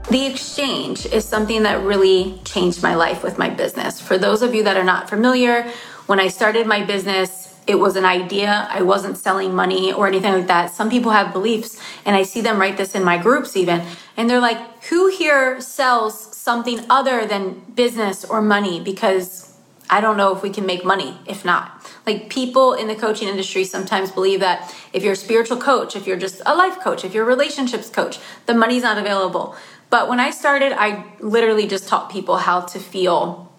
The 0.10 0.26
exchange 0.26 1.06
is 1.06 1.24
something 1.24 1.64
that 1.64 1.82
really 1.84 2.40
changed 2.44 2.84
my 2.84 2.96
life 2.96 3.24
with 3.24 3.38
my 3.38 3.50
business. 3.50 4.02
For 4.02 4.18
those 4.18 4.42
of 4.42 4.54
you 4.54 4.64
that 4.64 4.76
are 4.76 4.84
not 4.84 5.10
familiar, 5.10 5.72
when 6.08 6.20
I 6.20 6.28
started 6.28 6.68
my 6.68 6.84
business, 6.84 7.41
it 7.68 7.76
was 7.76 7.96
an 7.96 8.06
idea. 8.06 8.68
I 8.70 8.82
wasn't 8.82 9.18
selling 9.18 9.54
money 9.54 9.94
or 9.94 10.08
anything 10.08 10.34
like 10.34 10.48
that. 10.48 10.72
Some 10.72 10.90
people 10.90 11.12
have 11.12 11.32
beliefs, 11.32 11.80
and 12.06 12.16
I 12.16 12.24
see 12.24 12.42
them 12.42 12.60
write 12.60 12.78
this 12.78 12.96
in 12.96 13.04
my 13.04 13.18
groups 13.18 13.56
even, 13.56 13.84
and 14.18 14.30
they're 14.30 14.40
like, 14.40 14.84
Who 14.86 15.08
here 15.10 15.62
sells 15.62 16.36
something 16.36 16.80
other 16.90 17.26
than 17.26 17.62
business 17.76 18.26
or 18.26 18.42
money? 18.42 18.82
Because 18.82 19.52
I 19.92 20.00
don't 20.00 20.16
know 20.16 20.34
if 20.34 20.42
we 20.42 20.50
can 20.50 20.66
make 20.66 20.86
money 20.86 21.18
if 21.28 21.44
not. 21.44 21.86
Like 22.08 22.30
people 22.30 22.74
in 22.74 22.88
the 22.88 22.96
coaching 22.96 23.28
industry 23.28 23.66
sometimes 23.66 24.10
believe 24.10 24.40
that 24.40 24.74
if 24.94 25.04
you're 25.04 25.14
a 25.14 25.18
spiritual 25.18 25.58
coach, 25.58 25.98
if 25.98 26.08
you're 26.08 26.18
just 26.18 26.42
a 26.46 26.56
life 26.56 26.80
coach, 26.80 27.04
if 27.04 27.14
you're 27.14 27.26
a 27.26 27.28
relationships 27.28 27.90
coach, 27.90 28.20
the 28.46 28.54
money's 28.54 28.84
not 28.84 28.98
available. 28.98 29.56
But 29.90 30.08
when 30.08 30.22
I 30.22 30.32
started, 30.32 30.72
I 30.72 31.04
literally 31.20 31.68
just 31.68 31.90
taught 31.90 32.10
people 32.10 32.38
how 32.38 32.62
to 32.62 32.80
feel 32.80 33.51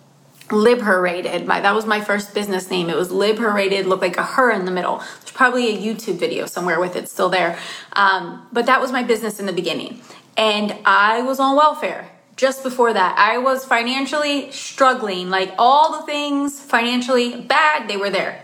Liberated. 0.50 1.46
My 1.46 1.61
that 1.61 1.75
was 1.75 1.87
my 1.87 2.00
first 2.00 2.34
business 2.34 2.70
name. 2.70 2.90
It 2.90 2.96
was 2.96 3.11
Liberated. 3.11 3.87
Looked 3.87 4.02
like 4.02 4.16
a 4.16 4.22
her 4.22 4.50
in 4.50 4.64
the 4.64 4.70
middle. 4.70 4.99
There's 4.99 5.32
probably 5.32 5.68
a 5.68 5.78
YouTube 5.78 6.18
video 6.18 6.46
somewhere 6.46 6.80
with 6.80 6.96
it 6.96 7.08
still 7.08 7.28
there. 7.28 7.58
Um, 7.92 8.46
but 8.52 8.66
that 8.66 8.80
was 8.80 8.92
my 8.92 9.02
business 9.02 9.40
in 9.40 9.46
the 9.46 9.52
beginning, 9.52 10.00
and 10.37 10.76
I 10.84 11.22
was 11.22 11.40
on 11.40 11.56
welfare. 11.56 12.11
Just 12.37 12.62
before 12.62 12.92
that, 12.92 13.16
I 13.18 13.38
was 13.38 13.64
financially 13.64 14.50
struggling. 14.50 15.30
Like 15.30 15.54
all 15.58 16.00
the 16.00 16.06
things 16.06 16.58
financially 16.58 17.40
bad, 17.40 17.88
they 17.88 17.96
were 17.96 18.11
there. 18.11 18.42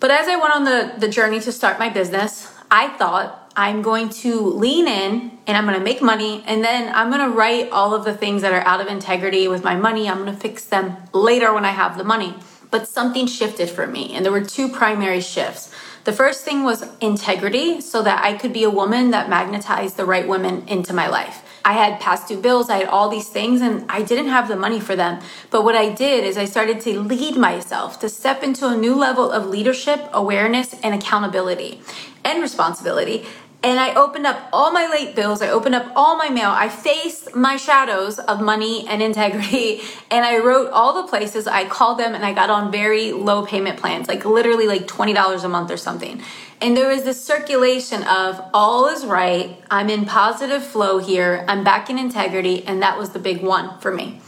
But 0.00 0.10
as 0.10 0.28
I 0.28 0.36
went 0.36 0.54
on 0.54 0.64
the, 0.64 0.94
the 0.98 1.08
journey 1.08 1.40
to 1.40 1.50
start 1.50 1.78
my 1.78 1.88
business, 1.88 2.54
I 2.70 2.88
thought 2.96 3.47
I'm 3.58 3.82
going 3.82 4.10
to 4.10 4.40
lean 4.40 4.86
in 4.86 5.32
and 5.48 5.56
I'm 5.56 5.64
going 5.64 5.76
to 5.76 5.82
make 5.82 6.00
money 6.00 6.44
and 6.46 6.62
then 6.62 6.94
I'm 6.94 7.10
going 7.10 7.28
to 7.28 7.36
write 7.36 7.72
all 7.72 7.92
of 7.92 8.04
the 8.04 8.16
things 8.16 8.42
that 8.42 8.52
are 8.52 8.60
out 8.60 8.80
of 8.80 8.86
integrity 8.86 9.48
with 9.48 9.64
my 9.64 9.74
money. 9.74 10.08
I'm 10.08 10.18
going 10.18 10.32
to 10.32 10.40
fix 10.40 10.64
them 10.64 10.96
later 11.12 11.52
when 11.52 11.64
I 11.64 11.72
have 11.72 11.98
the 11.98 12.04
money. 12.04 12.36
But 12.70 12.86
something 12.86 13.26
shifted 13.26 13.70
for 13.70 13.86
me, 13.86 14.12
and 14.12 14.24
there 14.24 14.32
were 14.32 14.44
two 14.44 14.68
primary 14.68 15.22
shifts. 15.22 15.74
The 16.04 16.12
first 16.12 16.44
thing 16.44 16.64
was 16.64 16.84
integrity, 17.00 17.80
so 17.80 18.02
that 18.02 18.22
I 18.22 18.34
could 18.34 18.52
be 18.52 18.62
a 18.62 18.68
woman 18.68 19.10
that 19.12 19.30
magnetized 19.30 19.96
the 19.96 20.04
right 20.04 20.28
women 20.28 20.68
into 20.68 20.92
my 20.92 21.08
life. 21.08 21.42
I 21.64 21.72
had 21.72 21.98
past 21.98 22.28
due 22.28 22.38
bills, 22.38 22.68
I 22.68 22.78
had 22.78 22.88
all 22.88 23.08
these 23.08 23.28
things, 23.28 23.62
and 23.62 23.90
I 23.90 24.02
didn't 24.02 24.28
have 24.28 24.48
the 24.48 24.56
money 24.56 24.80
for 24.80 24.94
them. 24.94 25.20
But 25.50 25.64
what 25.64 25.76
I 25.76 25.88
did 25.88 26.24
is 26.24 26.36
I 26.36 26.44
started 26.44 26.82
to 26.82 27.00
lead 27.00 27.36
myself 27.36 27.98
to 28.00 28.08
step 28.10 28.42
into 28.42 28.68
a 28.68 28.76
new 28.76 28.94
level 28.94 29.30
of 29.30 29.46
leadership, 29.46 30.06
awareness, 30.12 30.74
and 30.82 30.94
accountability 30.94 31.80
and 32.22 32.42
responsibility 32.42 33.24
and 33.60 33.80
I 33.80 33.94
opened 33.94 34.24
up 34.24 34.48
all 34.52 34.70
my 34.70 34.86
late 34.86 35.16
bills. 35.16 35.42
I 35.42 35.48
opened 35.48 35.74
up 35.74 35.90
all 35.96 36.16
my 36.16 36.28
mail. 36.28 36.50
I 36.50 36.68
faced 36.68 37.34
my 37.34 37.56
shadows 37.56 38.20
of 38.20 38.40
money 38.40 38.86
and 38.86 39.02
integrity. 39.02 39.82
And 40.10 40.24
I 40.24 40.38
wrote 40.38 40.70
all 40.70 41.02
the 41.02 41.08
places. 41.08 41.46
I 41.46 41.66
called 41.66 41.98
them 41.98 42.14
and 42.14 42.24
I 42.24 42.32
got 42.32 42.48
on 42.48 42.72
very 42.72 43.12
low 43.12 43.44
payment 43.44 43.78
plans, 43.78 44.08
like 44.08 44.24
literally 44.24 44.66
like 44.66 44.86
$20 44.86 45.44
a 45.44 45.48
month 45.48 45.70
or 45.70 45.76
something. 45.76 46.22
And 46.62 46.74
there 46.74 46.88
was 46.88 47.04
this 47.04 47.22
circulation 47.22 48.02
of 48.04 48.40
all 48.54 48.86
is 48.86 49.04
right. 49.04 49.62
I'm 49.70 49.90
in 49.90 50.06
positive 50.06 50.64
flow 50.64 50.96
here. 50.96 51.44
I'm 51.46 51.62
back 51.62 51.90
in 51.90 51.98
integrity. 51.98 52.64
And 52.64 52.80
that 52.80 52.96
was 52.96 53.10
the 53.10 53.18
big 53.18 53.42
one 53.42 53.78
for 53.80 53.92
me. 53.92 54.22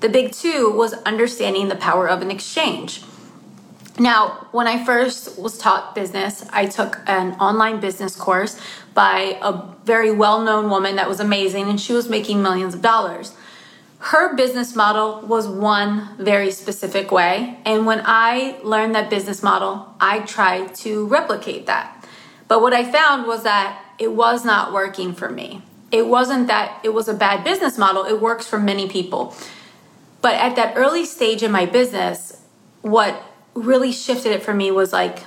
The 0.00 0.08
big 0.08 0.32
two 0.32 0.70
was 0.70 0.94
understanding 1.04 1.68
the 1.68 1.76
power 1.76 2.08
of 2.08 2.20
an 2.20 2.30
exchange. 2.32 3.02
Now, 3.98 4.46
when 4.52 4.66
I 4.66 4.84
first 4.84 5.38
was 5.38 5.58
taught 5.58 5.94
business, 5.94 6.44
I 6.50 6.66
took 6.66 7.00
an 7.06 7.34
online 7.34 7.80
business 7.80 8.16
course 8.16 8.58
by 8.94 9.38
a 9.42 9.62
very 9.84 10.10
well 10.10 10.40
known 10.42 10.70
woman 10.70 10.96
that 10.96 11.08
was 11.08 11.20
amazing, 11.20 11.68
and 11.68 11.80
she 11.80 11.92
was 11.92 12.08
making 12.08 12.42
millions 12.42 12.74
of 12.74 12.80
dollars. 12.80 13.34
Her 13.98 14.34
business 14.34 14.74
model 14.74 15.20
was 15.20 15.46
one 15.46 16.16
very 16.18 16.50
specific 16.50 17.12
way, 17.12 17.58
and 17.64 17.86
when 17.86 18.02
I 18.04 18.58
learned 18.64 18.94
that 18.94 19.10
business 19.10 19.42
model, 19.42 19.94
I 20.00 20.20
tried 20.20 20.74
to 20.76 21.06
replicate 21.06 21.66
that. 21.66 22.04
But 22.48 22.62
what 22.62 22.72
I 22.72 22.90
found 22.90 23.26
was 23.26 23.44
that 23.44 23.80
it 23.98 24.12
was 24.12 24.44
not 24.44 24.72
working 24.72 25.12
for 25.12 25.28
me. 25.28 25.62
It 25.92 26.06
wasn't 26.06 26.48
that 26.48 26.80
it 26.82 26.88
was 26.88 27.06
a 27.06 27.14
bad 27.14 27.44
business 27.44 27.78
model, 27.78 28.04
it 28.04 28.20
works 28.20 28.48
for 28.48 28.58
many 28.58 28.88
people. 28.88 29.36
But 30.22 30.34
at 30.34 30.56
that 30.56 30.76
early 30.76 31.04
stage 31.04 31.42
in 31.42 31.52
my 31.52 31.66
business, 31.66 32.42
what 32.80 33.22
really 33.54 33.92
shifted 33.92 34.32
it 34.32 34.42
for 34.42 34.54
me 34.54 34.70
was 34.70 34.92
like 34.92 35.24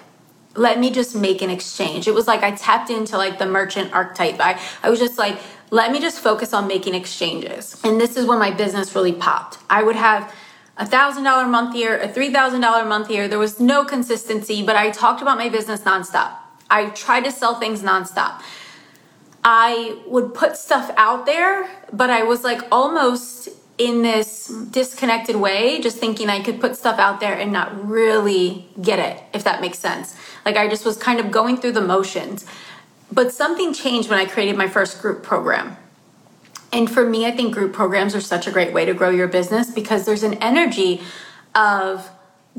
let 0.55 0.79
me 0.79 0.89
just 0.89 1.15
make 1.15 1.41
an 1.41 1.49
exchange. 1.49 2.07
It 2.07 2.13
was 2.13 2.27
like 2.27 2.41
I 2.41 2.51
tapped 2.51 2.89
into 2.89 3.17
like 3.17 3.39
the 3.39 3.45
merchant 3.45 3.93
archetype. 3.93 4.39
I, 4.39 4.59
I 4.83 4.89
was 4.89 4.99
just 4.99 5.17
like, 5.17 5.37
let 5.69 5.91
me 5.91 5.99
just 5.99 6.19
focus 6.19 6.53
on 6.53 6.67
making 6.67 6.95
exchanges. 6.95 7.79
And 7.83 7.99
this 7.99 8.15
is 8.15 8.25
where 8.25 8.37
my 8.37 8.51
business 8.51 8.95
really 8.95 9.13
popped. 9.13 9.57
I 9.69 9.83
would 9.83 9.95
have 9.95 10.33
a 10.77 10.85
thousand 10.85 11.23
dollar 11.23 11.45
month 11.47 11.75
year, 11.75 11.99
a 11.99 12.07
three 12.07 12.31
thousand 12.31 12.61
dollar 12.61 12.85
month 12.85 13.09
year. 13.09 13.27
There 13.27 13.39
was 13.39 13.59
no 13.59 13.83
consistency, 13.83 14.65
but 14.65 14.75
I 14.75 14.91
talked 14.91 15.21
about 15.21 15.37
my 15.37 15.49
business 15.49 15.81
nonstop. 15.81 16.31
I 16.69 16.89
tried 16.89 17.25
to 17.25 17.31
sell 17.31 17.55
things 17.59 17.81
nonstop. 17.81 18.41
I 19.43 19.99
would 20.07 20.33
put 20.33 20.57
stuff 20.57 20.91
out 20.97 21.25
there, 21.25 21.69
but 21.93 22.09
I 22.09 22.23
was 22.23 22.43
like 22.43 22.61
almost 22.71 23.49
in 23.77 24.01
this 24.01 24.47
disconnected 24.47 25.35
way, 25.35 25.81
just 25.81 25.97
thinking 25.97 26.29
I 26.29 26.41
could 26.41 26.61
put 26.61 26.77
stuff 26.77 26.97
out 26.97 27.19
there 27.19 27.33
and 27.33 27.51
not 27.51 27.87
really 27.87 28.67
get 28.81 28.99
it, 28.99 29.21
if 29.33 29.43
that 29.43 29.59
makes 29.61 29.79
sense. 29.79 30.15
Like 30.45 30.55
I 30.55 30.67
just 30.67 30.85
was 30.85 30.97
kind 30.97 31.19
of 31.19 31.31
going 31.31 31.57
through 31.57 31.73
the 31.73 31.81
motions. 31.81 32.45
But 33.11 33.33
something 33.33 33.73
changed 33.73 34.09
when 34.09 34.19
I 34.19 34.25
created 34.25 34.57
my 34.57 34.67
first 34.67 35.01
group 35.01 35.23
program. 35.23 35.77
And 36.71 36.89
for 36.89 37.07
me, 37.07 37.25
I 37.25 37.31
think 37.31 37.53
group 37.53 37.73
programs 37.73 38.15
are 38.15 38.21
such 38.21 38.47
a 38.47 38.51
great 38.51 38.73
way 38.73 38.85
to 38.85 38.93
grow 38.93 39.09
your 39.09 39.27
business 39.27 39.69
because 39.71 40.05
there's 40.05 40.23
an 40.23 40.35
energy 40.35 41.01
of 41.53 42.09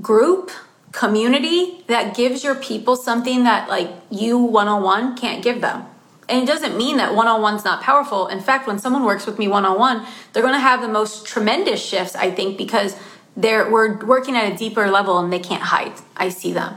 group 0.00 0.50
community 0.92 1.85
that 1.88 2.16
gives 2.16 2.42
your 2.42 2.54
people 2.54 2.96
something 2.96 3.44
that 3.44 3.68
like 3.68 3.90
you 4.11 4.38
one-on-one 4.38 5.16
can't 5.16 5.42
give 5.42 5.61
them 5.61 5.85
and 6.28 6.42
it 6.42 6.47
doesn't 6.47 6.76
mean 6.76 6.97
that 6.97 7.14
one 7.14 7.28
on 7.28 7.40
one's 7.40 7.64
not 7.64 7.83
powerful. 7.83 8.26
In 8.26 8.40
fact, 8.40 8.66
when 8.66 8.78
someone 8.78 9.04
works 9.04 9.26
with 9.26 9.38
me 9.38 9.47
one 9.47 9.64
on 9.64 9.78
one, 9.78 10.06
they're 10.33 10.42
going 10.42 10.54
to 10.54 10.61
have 10.61 10.80
the 10.80 10.88
most 10.88 11.26
tremendous 11.26 11.85
shifts, 11.85 12.16
I 12.16 12.30
think, 12.30 12.59
because 12.59 12.97
they're 13.37 13.71
we're 13.71 14.04
working 14.04 14.37
at 14.37 14.52
a 14.52 14.56
deeper 14.56 14.90
level 14.90 15.18
and 15.18 15.33
they 15.33 15.38
can't 15.38 15.62
hide. 15.62 15.92
I 16.16 16.30
see 16.30 16.52
them. 16.52 16.75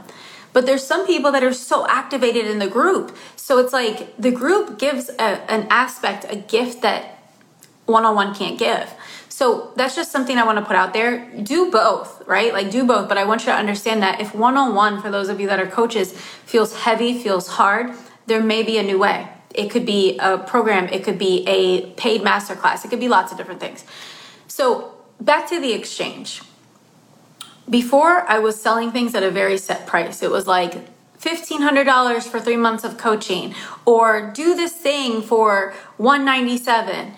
But 0.52 0.66
there's 0.66 0.84
some 0.84 1.06
people 1.06 1.32
that 1.32 1.42
are 1.42 1.52
so 1.52 1.86
activated 1.86 2.46
in 2.46 2.58
the 2.58 2.68
group. 2.68 3.16
So 3.36 3.58
it's 3.58 3.72
like 3.72 4.16
the 4.16 4.30
group 4.30 4.78
gives 4.78 5.08
a, 5.08 5.50
an 5.50 5.66
aspect, 5.70 6.26
a 6.28 6.36
gift 6.36 6.82
that 6.82 7.18
one 7.86 8.04
on 8.04 8.14
one 8.14 8.34
can't 8.34 8.58
give. 8.58 8.92
So 9.28 9.72
that's 9.76 9.96
just 9.96 10.12
something 10.12 10.36
I 10.36 10.44
want 10.44 10.58
to 10.58 10.64
put 10.64 10.76
out 10.76 10.92
there. 10.92 11.26
Do 11.42 11.70
both, 11.70 12.26
right? 12.26 12.52
Like 12.52 12.70
do 12.70 12.84
both. 12.84 13.08
But 13.08 13.16
I 13.16 13.24
want 13.24 13.42
you 13.42 13.46
to 13.46 13.54
understand 13.54 14.02
that 14.02 14.20
if 14.20 14.34
one 14.34 14.56
on 14.56 14.74
one, 14.74 15.00
for 15.00 15.10
those 15.10 15.28
of 15.28 15.40
you 15.40 15.46
that 15.48 15.58
are 15.58 15.66
coaches, 15.66 16.12
feels 16.12 16.76
heavy, 16.80 17.18
feels 17.18 17.48
hard, 17.48 17.94
there 18.26 18.42
may 18.42 18.62
be 18.62 18.76
a 18.78 18.82
new 18.82 18.98
way. 18.98 19.28
It 19.54 19.70
could 19.70 19.84
be 19.84 20.18
a 20.18 20.38
program, 20.38 20.88
it 20.88 21.02
could 21.04 21.18
be 21.18 21.44
a 21.46 21.90
paid 21.92 22.22
masterclass, 22.22 22.84
it 22.84 22.88
could 22.88 23.00
be 23.00 23.08
lots 23.08 23.32
of 23.32 23.38
different 23.38 23.60
things. 23.60 23.84
So, 24.46 24.94
back 25.20 25.48
to 25.48 25.60
the 25.60 25.72
exchange. 25.72 26.42
Before, 27.68 28.28
I 28.28 28.38
was 28.38 28.60
selling 28.60 28.90
things 28.90 29.14
at 29.14 29.22
a 29.22 29.30
very 29.30 29.58
set 29.58 29.86
price. 29.86 30.22
It 30.22 30.30
was 30.30 30.46
like 30.46 30.74
$1500 31.20 32.22
for 32.22 32.40
3 32.40 32.56
months 32.56 32.84
of 32.84 32.96
coaching 32.96 33.54
or 33.84 34.30
do 34.32 34.54
this 34.54 34.72
thing 34.72 35.22
for 35.22 35.74
197 35.98 37.12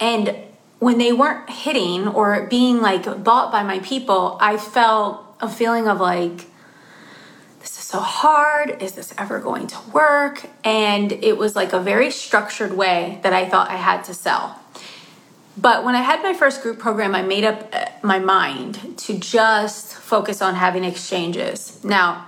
and 0.00 0.36
when 0.78 0.98
they 0.98 1.12
weren't 1.12 1.48
hitting 1.48 2.08
or 2.08 2.46
being 2.46 2.80
like 2.80 3.04
bought 3.24 3.50
by 3.50 3.62
my 3.62 3.78
people, 3.78 4.36
I 4.40 4.56
felt 4.56 5.24
a 5.40 5.48
feeling 5.48 5.88
of 5.88 6.00
like 6.00 6.46
so 7.94 8.00
hard. 8.00 8.82
Is 8.82 8.94
this 8.94 9.14
ever 9.16 9.38
going 9.38 9.68
to 9.68 9.78
work? 9.92 10.46
And 10.64 11.12
it 11.12 11.38
was 11.38 11.54
like 11.54 11.72
a 11.72 11.78
very 11.78 12.10
structured 12.10 12.72
way 12.76 13.20
that 13.22 13.32
I 13.32 13.48
thought 13.48 13.70
I 13.70 13.76
had 13.76 14.02
to 14.04 14.14
sell. 14.14 14.58
But 15.56 15.84
when 15.84 15.94
I 15.94 16.00
had 16.00 16.20
my 16.20 16.34
first 16.34 16.60
group 16.60 16.80
program, 16.80 17.14
I 17.14 17.22
made 17.22 17.44
up 17.44 17.72
uh, 17.72 17.86
my 18.02 18.18
mind 18.18 18.98
to 18.98 19.16
just 19.16 19.94
focus 19.94 20.42
on 20.42 20.56
having 20.56 20.82
exchanges. 20.82 21.84
Now, 21.84 22.26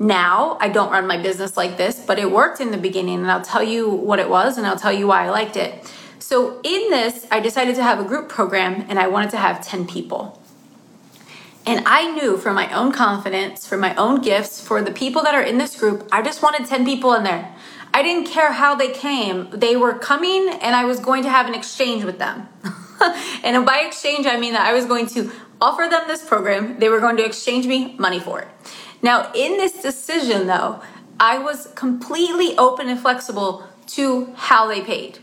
now 0.00 0.58
I 0.60 0.70
don't 0.70 0.90
run 0.90 1.06
my 1.06 1.22
business 1.22 1.56
like 1.56 1.76
this, 1.76 2.04
but 2.04 2.18
it 2.18 2.32
worked 2.32 2.60
in 2.60 2.72
the 2.72 2.76
beginning, 2.76 3.20
and 3.20 3.30
I'll 3.30 3.48
tell 3.54 3.62
you 3.62 3.88
what 3.88 4.18
it 4.18 4.28
was 4.28 4.58
and 4.58 4.66
I'll 4.66 4.76
tell 4.76 4.92
you 4.92 5.06
why 5.06 5.26
I 5.26 5.30
liked 5.30 5.56
it. 5.56 5.88
So, 6.18 6.60
in 6.64 6.90
this, 6.90 7.28
I 7.30 7.38
decided 7.38 7.76
to 7.76 7.84
have 7.84 8.00
a 8.00 8.04
group 8.04 8.28
program 8.28 8.84
and 8.88 8.98
I 8.98 9.06
wanted 9.06 9.30
to 9.30 9.36
have 9.36 9.64
10 9.64 9.86
people. 9.86 10.42
And 11.66 11.82
I 11.84 12.12
knew 12.12 12.36
for 12.36 12.52
my 12.52 12.72
own 12.72 12.92
confidence, 12.92 13.66
for 13.66 13.76
my 13.76 13.94
own 13.96 14.20
gifts, 14.20 14.60
for 14.60 14.82
the 14.82 14.92
people 14.92 15.22
that 15.24 15.34
are 15.34 15.42
in 15.42 15.58
this 15.58 15.74
group, 15.74 16.08
I 16.12 16.22
just 16.22 16.40
wanted 16.40 16.66
10 16.66 16.84
people 16.84 17.12
in 17.14 17.24
there. 17.24 17.52
I 17.92 18.02
didn't 18.02 18.26
care 18.26 18.52
how 18.52 18.76
they 18.76 18.92
came. 18.92 19.50
They 19.50 19.74
were 19.74 19.94
coming 19.94 20.48
and 20.48 20.76
I 20.76 20.84
was 20.84 21.00
going 21.00 21.24
to 21.24 21.30
have 21.30 21.46
an 21.46 21.54
exchange 21.54 22.04
with 22.04 22.18
them. 22.18 22.48
and 23.42 23.66
by 23.66 23.82
exchange, 23.86 24.26
I 24.26 24.38
mean 24.38 24.52
that 24.52 24.66
I 24.66 24.74
was 24.74 24.86
going 24.86 25.06
to 25.08 25.32
offer 25.60 25.88
them 25.90 26.02
this 26.06 26.24
program. 26.24 26.78
They 26.78 26.88
were 26.88 27.00
going 27.00 27.16
to 27.16 27.24
exchange 27.24 27.66
me 27.66 27.96
money 27.98 28.20
for 28.20 28.40
it. 28.40 28.48
Now, 29.02 29.32
in 29.34 29.56
this 29.56 29.82
decision, 29.82 30.46
though, 30.46 30.80
I 31.18 31.38
was 31.38 31.68
completely 31.74 32.56
open 32.58 32.88
and 32.88 33.00
flexible 33.00 33.66
to 33.88 34.32
how 34.36 34.68
they 34.68 34.82
paid. 34.82 35.18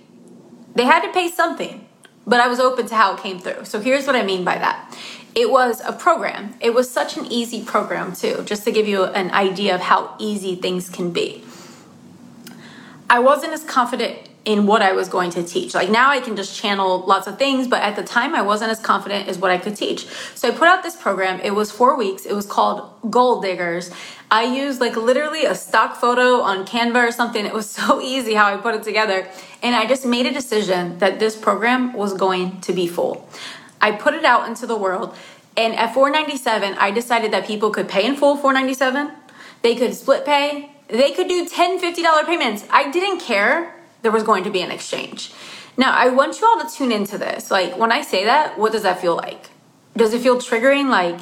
They 0.75 0.85
had 0.85 1.01
to 1.05 1.11
pay 1.13 1.29
something, 1.29 1.87
but 2.25 2.39
I 2.39 2.47
was 2.47 2.59
open 2.59 2.87
to 2.87 2.95
how 2.95 3.13
it 3.13 3.21
came 3.21 3.39
through. 3.39 3.65
So 3.65 3.79
here's 3.79 4.07
what 4.07 4.15
I 4.15 4.23
mean 4.23 4.43
by 4.43 4.57
that 4.57 4.97
it 5.35 5.49
was 5.49 5.81
a 5.81 5.93
program. 5.93 6.55
It 6.59 6.73
was 6.73 6.89
such 6.89 7.17
an 7.17 7.25
easy 7.25 7.63
program, 7.63 8.13
too, 8.13 8.43
just 8.45 8.63
to 8.65 8.71
give 8.71 8.87
you 8.87 9.05
an 9.05 9.31
idea 9.31 9.75
of 9.75 9.81
how 9.81 10.15
easy 10.19 10.55
things 10.55 10.89
can 10.89 11.11
be. 11.11 11.43
I 13.09 13.19
wasn't 13.19 13.53
as 13.53 13.63
confident 13.63 14.29
in 14.45 14.65
what 14.65 14.81
I 14.81 14.91
was 14.91 15.07
going 15.07 15.31
to 15.31 15.43
teach. 15.43 15.73
Like 15.73 15.89
now 15.89 16.09
I 16.09 16.19
can 16.19 16.35
just 16.35 16.59
channel 16.59 16.99
lots 17.05 17.27
of 17.27 17.37
things, 17.37 17.67
but 17.67 17.81
at 17.81 17.95
the 17.95 18.03
time 18.03 18.35
I 18.35 18.41
wasn't 18.41 18.71
as 18.71 18.79
confident 18.79 19.29
as 19.29 19.37
what 19.37 19.51
I 19.51 19.57
could 19.57 19.75
teach. 19.75 20.05
So 20.35 20.49
I 20.49 20.51
put 20.51 20.67
out 20.67 20.83
this 20.83 20.97
program. 20.97 21.39
It 21.39 21.55
was 21.55 21.71
four 21.71 21.95
weeks. 21.95 22.25
It 22.25 22.33
was 22.33 22.45
called 22.45 22.91
Gold 23.09 23.43
Diggers. 23.43 23.89
I 24.29 24.43
used 24.43 24.81
like 24.81 24.97
literally 24.97 25.45
a 25.45 25.55
stock 25.55 25.95
photo 25.95 26.41
on 26.41 26.65
Canva 26.65 27.07
or 27.07 27.11
something. 27.11 27.45
It 27.45 27.53
was 27.53 27.69
so 27.69 28.01
easy 28.13 28.33
how 28.33 28.53
I 28.53 28.57
put 28.57 28.75
it 28.75 28.83
together. 28.83 29.29
And 29.61 29.75
I 29.75 29.85
just 29.85 30.05
made 30.05 30.25
a 30.25 30.33
decision 30.33 30.97
that 30.97 31.19
this 31.19 31.37
program 31.37 31.93
was 31.93 32.13
going 32.13 32.59
to 32.61 32.73
be 32.73 32.87
full. 32.87 33.29
I 33.83 33.91
put 33.91 34.13
it 34.13 34.23
out 34.23 34.47
into 34.47 34.65
the 34.65 34.77
world. 34.77 35.13
And 35.57 35.75
at 35.75 35.93
497, 35.93 36.75
I 36.79 36.89
decided 36.89 37.33
that 37.33 37.45
people 37.45 37.69
could 37.69 37.89
pay 37.89 38.05
in 38.05 38.15
full 38.15 38.37
497. 38.37 39.11
They 39.61 39.75
could 39.75 39.93
split 39.93 40.25
pay. 40.25 40.71
They 40.87 41.11
could 41.11 41.27
do 41.27 41.45
10 41.45 41.81
$50 41.81 42.25
payments. 42.25 42.65
I 42.69 42.89
didn't 42.89 43.19
care. 43.19 43.75
There 44.01 44.11
was 44.11 44.23
going 44.23 44.45
to 44.45 44.49
be 44.49 44.61
an 44.61 44.71
exchange. 44.71 45.33
Now, 45.75 45.91
I 45.91 46.07
want 46.07 46.39
you 46.39 46.47
all 46.47 46.63
to 46.63 46.73
tune 46.73 46.93
into 46.93 47.17
this. 47.17 47.51
Like, 47.51 47.77
when 47.77 47.91
I 47.91 48.01
say 48.01 48.23
that, 48.23 48.57
what 48.57 48.71
does 48.71 48.83
that 48.83 49.01
feel 49.01 49.17
like? 49.17 49.49
Does 49.97 50.13
it 50.13 50.21
feel 50.21 50.37
triggering? 50.37 50.89
Like, 50.89 51.19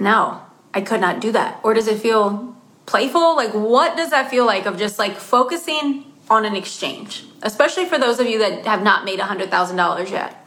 no, 0.00 0.42
I 0.74 0.80
could 0.80 1.00
not 1.00 1.20
do 1.20 1.30
that. 1.32 1.60
Or 1.62 1.72
does 1.72 1.86
it 1.86 2.00
feel 2.00 2.56
playful? 2.86 3.36
Like, 3.36 3.52
what 3.52 3.96
does 3.96 4.10
that 4.10 4.28
feel 4.28 4.44
like 4.44 4.66
of 4.66 4.76
just 4.76 4.98
like 4.98 5.16
focusing 5.16 6.04
on 6.28 6.44
an 6.44 6.56
exchange? 6.56 7.24
Especially 7.42 7.84
for 7.84 7.98
those 7.98 8.18
of 8.18 8.26
you 8.26 8.40
that 8.40 8.66
have 8.66 8.82
not 8.82 9.04
made 9.04 9.20
$100,000 9.20 10.10
yet. 10.10 10.41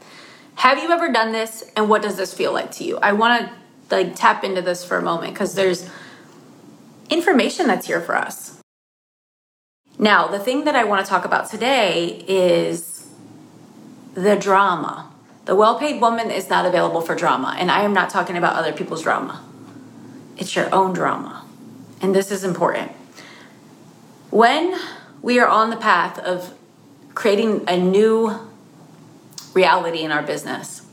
Have 0.56 0.82
you 0.82 0.92
ever 0.92 1.12
done 1.12 1.32
this 1.32 1.70
and 1.76 1.90
what 1.90 2.02
does 2.02 2.18
this 2.18 2.34
feel 2.34 2.54
like 2.54 2.72
to 2.72 2.84
you? 2.84 2.98
I 2.98 3.14
want 3.14 3.50
to 3.90 3.96
like 3.96 4.16
tap 4.16 4.44
into 4.44 4.62
this 4.62 4.84
for 4.84 4.98
a 4.98 5.02
moment 5.02 5.34
because 5.34 5.56
there's 5.56 5.90
information 7.10 7.68
that's 7.68 7.88
here 7.88 8.02
for 8.02 8.16
us. 8.16 8.60
Now, 9.98 10.28
the 10.28 10.40
thing 10.40 10.66
that 10.66 10.76
I 10.76 10.84
want 10.84 11.06
to 11.06 11.10
talk 11.10 11.24
about 11.24 11.50
today 11.50 12.24
is 12.28 13.08
the 14.14 14.36
drama. 14.36 15.12
The 15.46 15.56
well 15.56 15.78
paid 15.78 16.02
woman 16.02 16.32
is 16.32 16.50
not 16.50 16.66
available 16.66 17.02
for 17.02 17.16
drama, 17.16 17.56
and 17.58 17.70
I 17.70 17.84
am 17.84 17.94
not 17.94 18.10
talking 18.10 18.36
about 18.36 18.56
other 18.56 18.74
people's 18.74 19.04
drama. 19.04 19.44
It's 20.38 20.56
your 20.56 20.74
own 20.74 20.94
drama. 20.94 21.46
And 22.02 22.14
this 22.14 22.32
is 22.32 22.44
important. 22.44 22.92
When 24.32 24.78
we 25.22 25.40
are 25.40 25.48
on 25.48 25.70
the 25.70 25.78
path 25.78 26.20
of 26.20 26.54
creating 27.14 27.64
a 27.68 27.78
new 27.78 28.38
reality 29.56 30.02
in 30.02 30.12
our 30.12 30.22
business, 30.22 30.86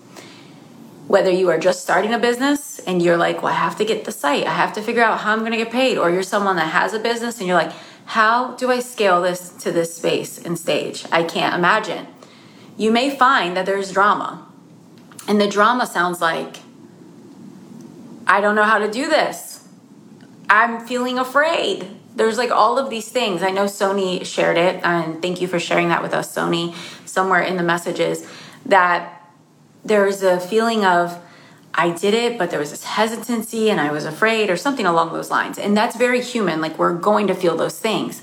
whether 1.08 1.30
you 1.30 1.50
are 1.50 1.58
just 1.58 1.82
starting 1.82 2.14
a 2.14 2.18
business 2.18 2.78
and 2.78 3.02
you're 3.02 3.18
like, 3.18 3.42
well, 3.42 3.52
I 3.52 3.56
have 3.56 3.76
to 3.76 3.84
get 3.84 4.06
the 4.06 4.12
site, 4.12 4.46
I 4.46 4.54
have 4.54 4.72
to 4.74 4.82
figure 4.82 5.02
out 5.02 5.20
how 5.20 5.34
I'm 5.34 5.44
to 5.44 5.56
get 5.56 5.70
paid, 5.70 5.98
or 5.98 6.10
you're 6.10 6.22
someone 6.22 6.56
that 6.56 6.68
has 6.68 6.94
a 6.94 6.98
business 6.98 7.38
and 7.38 7.46
you're 7.46 7.58
like, 7.58 7.72
how 8.06 8.54
do 8.56 8.70
I 8.70 8.80
scale 8.80 9.20
this 9.20 9.50
to 9.50 9.70
this 9.70 9.94
space 9.94 10.38
and 10.38 10.58
stage? 10.58 11.04
I 11.12 11.24
can't 11.24 11.54
imagine. 11.54 12.06
You 12.76 12.90
may 12.90 13.14
find 13.14 13.56
that 13.56 13.66
there's 13.66 13.92
drama. 13.92 14.48
And 15.28 15.40
the 15.40 15.48
drama 15.48 15.86
sounds 15.86 16.20
like, 16.20 16.56
I 18.26 18.40
don't 18.40 18.54
know 18.54 18.64
how 18.64 18.78
to 18.78 18.90
do 18.90 19.08
this. 19.08 19.68
I'm 20.48 20.86
feeling 20.86 21.18
afraid. 21.18 21.88
There's 22.14 22.38
like 22.38 22.50
all 22.50 22.78
of 22.78 22.90
these 22.90 23.08
things. 23.08 23.42
I 23.42 23.50
know 23.50 23.64
Sony 23.64 24.24
shared 24.24 24.58
it, 24.58 24.80
and 24.84 25.22
thank 25.22 25.40
you 25.40 25.48
for 25.48 25.58
sharing 25.58 25.88
that 25.88 26.02
with 26.02 26.12
us, 26.12 26.34
Sony, 26.34 26.74
somewhere 27.06 27.40
in 27.40 27.56
the 27.56 27.62
messages, 27.62 28.26
that 28.66 29.28
there's 29.84 30.22
a 30.22 30.40
feeling 30.40 30.84
of, 30.84 31.20
I 31.74 31.90
did 31.90 32.14
it, 32.14 32.38
but 32.38 32.50
there 32.50 32.60
was 32.60 32.70
this 32.70 32.84
hesitancy 32.84 33.70
and 33.70 33.80
I 33.80 33.90
was 33.90 34.04
afraid, 34.04 34.50
or 34.50 34.56
something 34.56 34.86
along 34.86 35.12
those 35.12 35.30
lines. 35.30 35.58
And 35.58 35.76
that's 35.76 35.96
very 35.96 36.22
human. 36.22 36.60
Like, 36.60 36.78
we're 36.78 36.94
going 36.94 37.26
to 37.28 37.34
feel 37.34 37.56
those 37.56 37.78
things. 37.78 38.22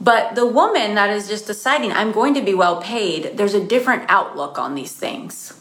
But 0.00 0.34
the 0.34 0.46
woman 0.46 0.94
that 0.94 1.10
is 1.10 1.28
just 1.28 1.46
deciding, 1.46 1.92
I'm 1.92 2.12
going 2.12 2.34
to 2.34 2.42
be 2.42 2.54
well 2.54 2.80
paid, 2.80 3.36
there's 3.36 3.54
a 3.54 3.64
different 3.64 4.04
outlook 4.08 4.58
on 4.58 4.74
these 4.74 4.92
things. 4.92 5.60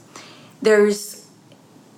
There's 0.62 1.28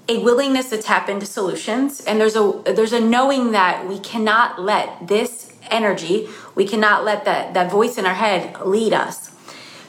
a 0.10 0.20
willingness 0.20 0.70
to 0.72 0.82
tap 0.82 1.08
into 1.08 1.26
solutions, 1.26 2.02
and 2.02 2.20
there's 2.20 2.36
a 2.36 2.62
there's 2.66 2.92
a 2.92 3.00
knowing 3.00 3.52
that 3.52 3.88
we 3.88 4.00
cannot 4.00 4.60
let 4.60 5.08
this 5.08 5.54
energy, 5.70 6.28
we 6.56 6.68
cannot 6.68 7.06
let 7.06 7.24
that, 7.26 7.54
that 7.54 7.72
voice 7.72 7.98
in 7.98 8.06
our 8.06 8.14
head 8.14 8.60
lead 8.66 8.94
us. 8.94 9.32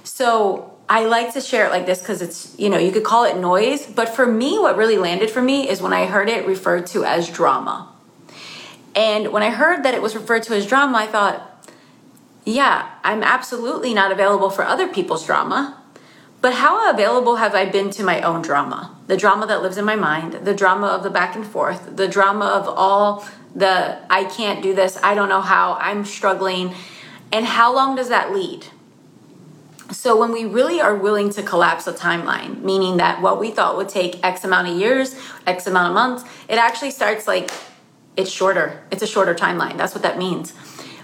So 0.04 0.71
I 0.88 1.04
like 1.04 1.32
to 1.34 1.40
share 1.40 1.66
it 1.66 1.70
like 1.70 1.86
this 1.86 2.00
because 2.00 2.20
it's, 2.20 2.58
you 2.58 2.68
know, 2.68 2.78
you 2.78 2.92
could 2.92 3.04
call 3.04 3.24
it 3.24 3.36
noise, 3.36 3.86
but 3.86 4.08
for 4.08 4.26
me, 4.26 4.58
what 4.58 4.76
really 4.76 4.98
landed 4.98 5.30
for 5.30 5.40
me 5.40 5.68
is 5.68 5.80
when 5.80 5.92
I 5.92 6.06
heard 6.06 6.28
it 6.28 6.46
referred 6.46 6.86
to 6.88 7.04
as 7.04 7.30
drama. 7.30 7.88
And 8.94 9.32
when 9.32 9.42
I 9.42 9.50
heard 9.50 9.84
that 9.84 9.94
it 9.94 10.02
was 10.02 10.14
referred 10.14 10.42
to 10.44 10.54
as 10.54 10.66
drama, 10.66 10.98
I 10.98 11.06
thought, 11.06 11.48
yeah, 12.44 12.90
I'm 13.04 13.22
absolutely 13.22 13.94
not 13.94 14.12
available 14.12 14.50
for 14.50 14.64
other 14.64 14.88
people's 14.88 15.24
drama. 15.24 15.78
But 16.42 16.54
how 16.54 16.90
available 16.90 17.36
have 17.36 17.54
I 17.54 17.66
been 17.66 17.90
to 17.90 18.02
my 18.02 18.20
own 18.20 18.42
drama? 18.42 18.94
The 19.06 19.16
drama 19.16 19.46
that 19.46 19.62
lives 19.62 19.78
in 19.78 19.84
my 19.84 19.94
mind, 19.94 20.44
the 20.44 20.54
drama 20.54 20.88
of 20.88 21.04
the 21.04 21.10
back 21.10 21.36
and 21.36 21.46
forth, 21.46 21.96
the 21.96 22.08
drama 22.08 22.46
of 22.46 22.68
all 22.68 23.24
the 23.54 23.98
I 24.10 24.24
can't 24.24 24.62
do 24.62 24.74
this, 24.74 24.98
I 25.02 25.14
don't 25.14 25.28
know 25.28 25.40
how, 25.40 25.74
I'm 25.80 26.04
struggling. 26.04 26.74
And 27.30 27.46
how 27.46 27.72
long 27.72 27.94
does 27.94 28.08
that 28.08 28.32
lead? 28.32 28.66
So 29.92 30.18
when 30.18 30.32
we 30.32 30.46
really 30.46 30.80
are 30.80 30.94
willing 30.94 31.28
to 31.30 31.42
collapse 31.42 31.86
a 31.86 31.92
timeline, 31.92 32.62
meaning 32.62 32.96
that 32.96 33.20
what 33.20 33.38
we 33.38 33.50
thought 33.50 33.76
would 33.76 33.90
take 33.90 34.24
X 34.24 34.42
amount 34.42 34.68
of 34.68 34.78
years, 34.78 35.14
X 35.46 35.66
amount 35.66 35.88
of 35.88 35.94
months, 35.94 36.24
it 36.48 36.56
actually 36.56 36.90
starts 36.90 37.28
like 37.28 37.50
it's 38.16 38.30
shorter. 38.30 38.82
It's 38.90 39.02
a 39.02 39.06
shorter 39.06 39.34
timeline. 39.34 39.76
That's 39.76 39.94
what 39.94 40.02
that 40.02 40.16
means. 40.16 40.52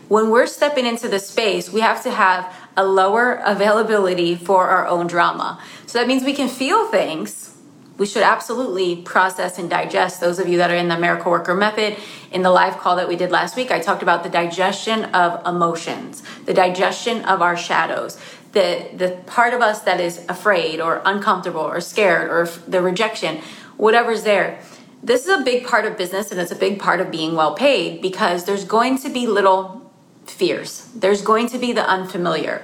When 0.09 0.31
we're 0.31 0.47
stepping 0.47 0.87
into 0.87 1.07
the 1.07 1.19
space, 1.19 1.71
we 1.71 1.81
have 1.81 2.03
to 2.05 2.11
have 2.11 2.55
a 2.79 2.85
lower 2.85 3.43
availability 3.45 4.35
for 4.35 4.69
our 4.69 4.87
own 4.87 5.07
drama. 5.07 5.63
So 5.87 5.99
that 5.99 6.09
means 6.09 6.25
we 6.25 6.33
can 6.33 6.49
feel 6.49 6.91
things. 6.91 7.55
We 7.99 8.07
should 8.07 8.23
absolutely 8.23 9.03
process 9.03 9.59
and 9.59 9.69
digest. 9.69 10.21
Those 10.21 10.39
of 10.39 10.49
you 10.49 10.59
that 10.59 10.71
are 10.71 10.77
in 10.77 10.89
the 10.89 10.97
Miracle 10.97 11.33
Worker 11.33 11.55
Method, 11.55 11.97
in 12.31 12.43
the 12.43 12.51
live 12.51 12.79
call 12.79 12.95
that 12.97 13.09
we 13.09 13.17
did 13.17 13.33
last 13.33 13.57
week, 13.57 13.73
I 13.73 13.81
talked 13.81 14.03
about 14.03 14.23
the 14.23 14.31
digestion 14.31 15.07
of 15.07 15.45
emotions, 15.45 16.23
the 16.45 16.55
digestion 16.55 17.25
of 17.25 17.43
our 17.43 17.57
shadows 17.57 18.17
the 18.53 18.89
the 18.95 19.11
part 19.27 19.55
of 19.55 19.61
us 19.61 19.83
that 19.83 20.01
is 20.01 20.25
afraid 20.29 20.81
or 20.81 21.03
uncomfortable 21.05 21.61
or 21.61 21.81
scared 21.81 22.31
or 22.31 22.47
the 22.67 22.81
rejection 22.81 23.41
whatever's 23.77 24.23
there 24.23 24.61
this 25.03 25.27
is 25.27 25.41
a 25.41 25.45
big 25.45 25.67
part 25.67 25.85
of 25.85 25.97
business 25.97 26.31
and 26.31 26.41
it's 26.41 26.51
a 26.51 26.57
big 26.57 26.79
part 26.79 27.01
of 27.01 27.11
being 27.11 27.37
well 27.37 27.55
paid 27.55 28.03
because 28.03 28.45
there's 28.45 28.65
going 28.65 28.99
to 28.99 29.09
be 29.09 29.29
little 29.29 29.93
fears. 30.27 30.91
There's 30.95 31.23
going 31.23 31.49
to 31.51 31.59
be 31.59 31.73
the 31.73 31.89
unfamiliar. 31.89 32.63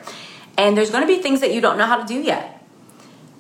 And 0.58 0.76
there's 0.76 0.90
going 0.90 1.02
to 1.02 1.06
be 1.06 1.22
things 1.22 1.40
that 1.40 1.54
you 1.54 1.60
don't 1.60 1.78
know 1.78 1.86
how 1.86 1.96
to 1.96 2.04
do 2.04 2.20
yet. 2.20 2.60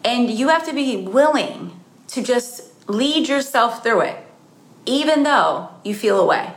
And 0.04 0.30
you 0.30 0.46
have 0.48 0.64
to 0.66 0.72
be 0.72 0.96
willing 0.96 1.72
to 2.08 2.22
just 2.22 2.88
lead 2.88 3.28
yourself 3.28 3.82
through 3.82 4.02
it 4.02 4.16
even 4.86 5.24
though 5.24 5.70
you 5.82 5.94
feel 5.94 6.20
away 6.20 6.52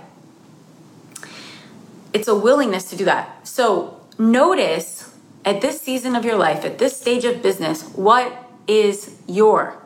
it's 2.14 2.28
a 2.28 2.36
willingness 2.36 2.90
to 2.90 2.96
do 2.96 3.06
that. 3.06 3.48
So 3.48 4.02
notice 4.18 5.07
at 5.48 5.62
this 5.62 5.80
season 5.80 6.14
of 6.14 6.26
your 6.26 6.36
life, 6.36 6.66
at 6.66 6.78
this 6.78 7.00
stage 7.00 7.24
of 7.24 7.42
business, 7.42 7.84
what 7.96 8.34
is 8.68 9.16
your 9.28 9.82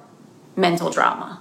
mental 0.56 0.90
drama? 0.90 1.40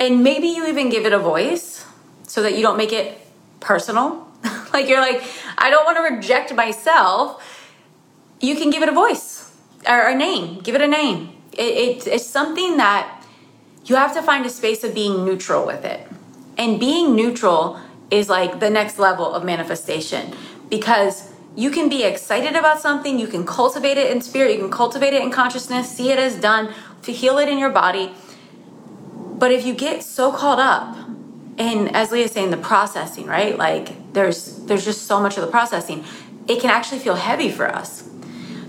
And 0.00 0.24
maybe 0.24 0.48
you 0.48 0.66
even 0.66 0.90
give 0.90 1.06
it 1.06 1.12
a 1.12 1.20
voice 1.20 1.86
so 2.24 2.42
that 2.42 2.56
you 2.56 2.62
don't 2.62 2.76
make 2.76 2.92
it 2.92 3.20
personal. 3.60 4.26
like 4.72 4.88
you're 4.88 5.00
like, 5.00 5.22
I 5.56 5.70
don't 5.70 5.84
want 5.84 5.96
to 5.98 6.16
reject 6.16 6.52
myself. 6.56 7.70
You 8.40 8.56
can 8.56 8.70
give 8.70 8.82
it 8.82 8.88
a 8.88 8.92
voice 8.92 9.54
or 9.88 10.08
a 10.08 10.14
name, 10.16 10.58
give 10.58 10.74
it 10.74 10.80
a 10.80 10.88
name. 10.88 11.36
It, 11.52 11.60
it, 11.60 12.06
it's 12.08 12.26
something 12.26 12.78
that 12.78 13.24
you 13.84 13.94
have 13.94 14.12
to 14.14 14.22
find 14.22 14.44
a 14.44 14.50
space 14.50 14.82
of 14.82 14.92
being 14.92 15.24
neutral 15.24 15.64
with 15.64 15.84
it. 15.84 16.04
And 16.58 16.80
being 16.80 17.14
neutral 17.14 17.78
is 18.10 18.28
like 18.28 18.58
the 18.58 18.70
next 18.70 18.98
level 18.98 19.32
of 19.32 19.44
manifestation 19.44 20.34
because 20.68 21.32
you 21.56 21.70
can 21.70 21.88
be 21.88 22.02
excited 22.02 22.56
about 22.56 22.80
something, 22.80 23.18
you 23.18 23.28
can 23.28 23.46
cultivate 23.46 23.96
it 23.96 24.10
in 24.10 24.20
spirit, 24.20 24.54
you 24.54 24.58
can 24.58 24.70
cultivate 24.70 25.14
it 25.14 25.22
in 25.22 25.30
consciousness, 25.30 25.88
see 25.90 26.10
it 26.10 26.18
as 26.18 26.36
done, 26.36 26.74
to 27.02 27.12
heal 27.12 27.38
it 27.38 27.48
in 27.48 27.58
your 27.58 27.70
body. 27.70 28.12
But 29.38 29.52
if 29.52 29.64
you 29.64 29.74
get 29.74 30.02
so 30.02 30.32
caught 30.32 30.58
up 30.58 30.96
in, 31.58 31.88
as 31.94 32.10
Leah's 32.10 32.32
saying, 32.32 32.50
the 32.50 32.56
processing, 32.56 33.26
right? 33.26 33.56
Like 33.56 34.12
there's 34.12 34.56
there's 34.64 34.84
just 34.84 35.06
so 35.06 35.20
much 35.20 35.36
of 35.36 35.44
the 35.44 35.50
processing, 35.50 36.04
it 36.48 36.60
can 36.60 36.70
actually 36.70 36.98
feel 36.98 37.14
heavy 37.14 37.50
for 37.50 37.68
us. 37.68 38.08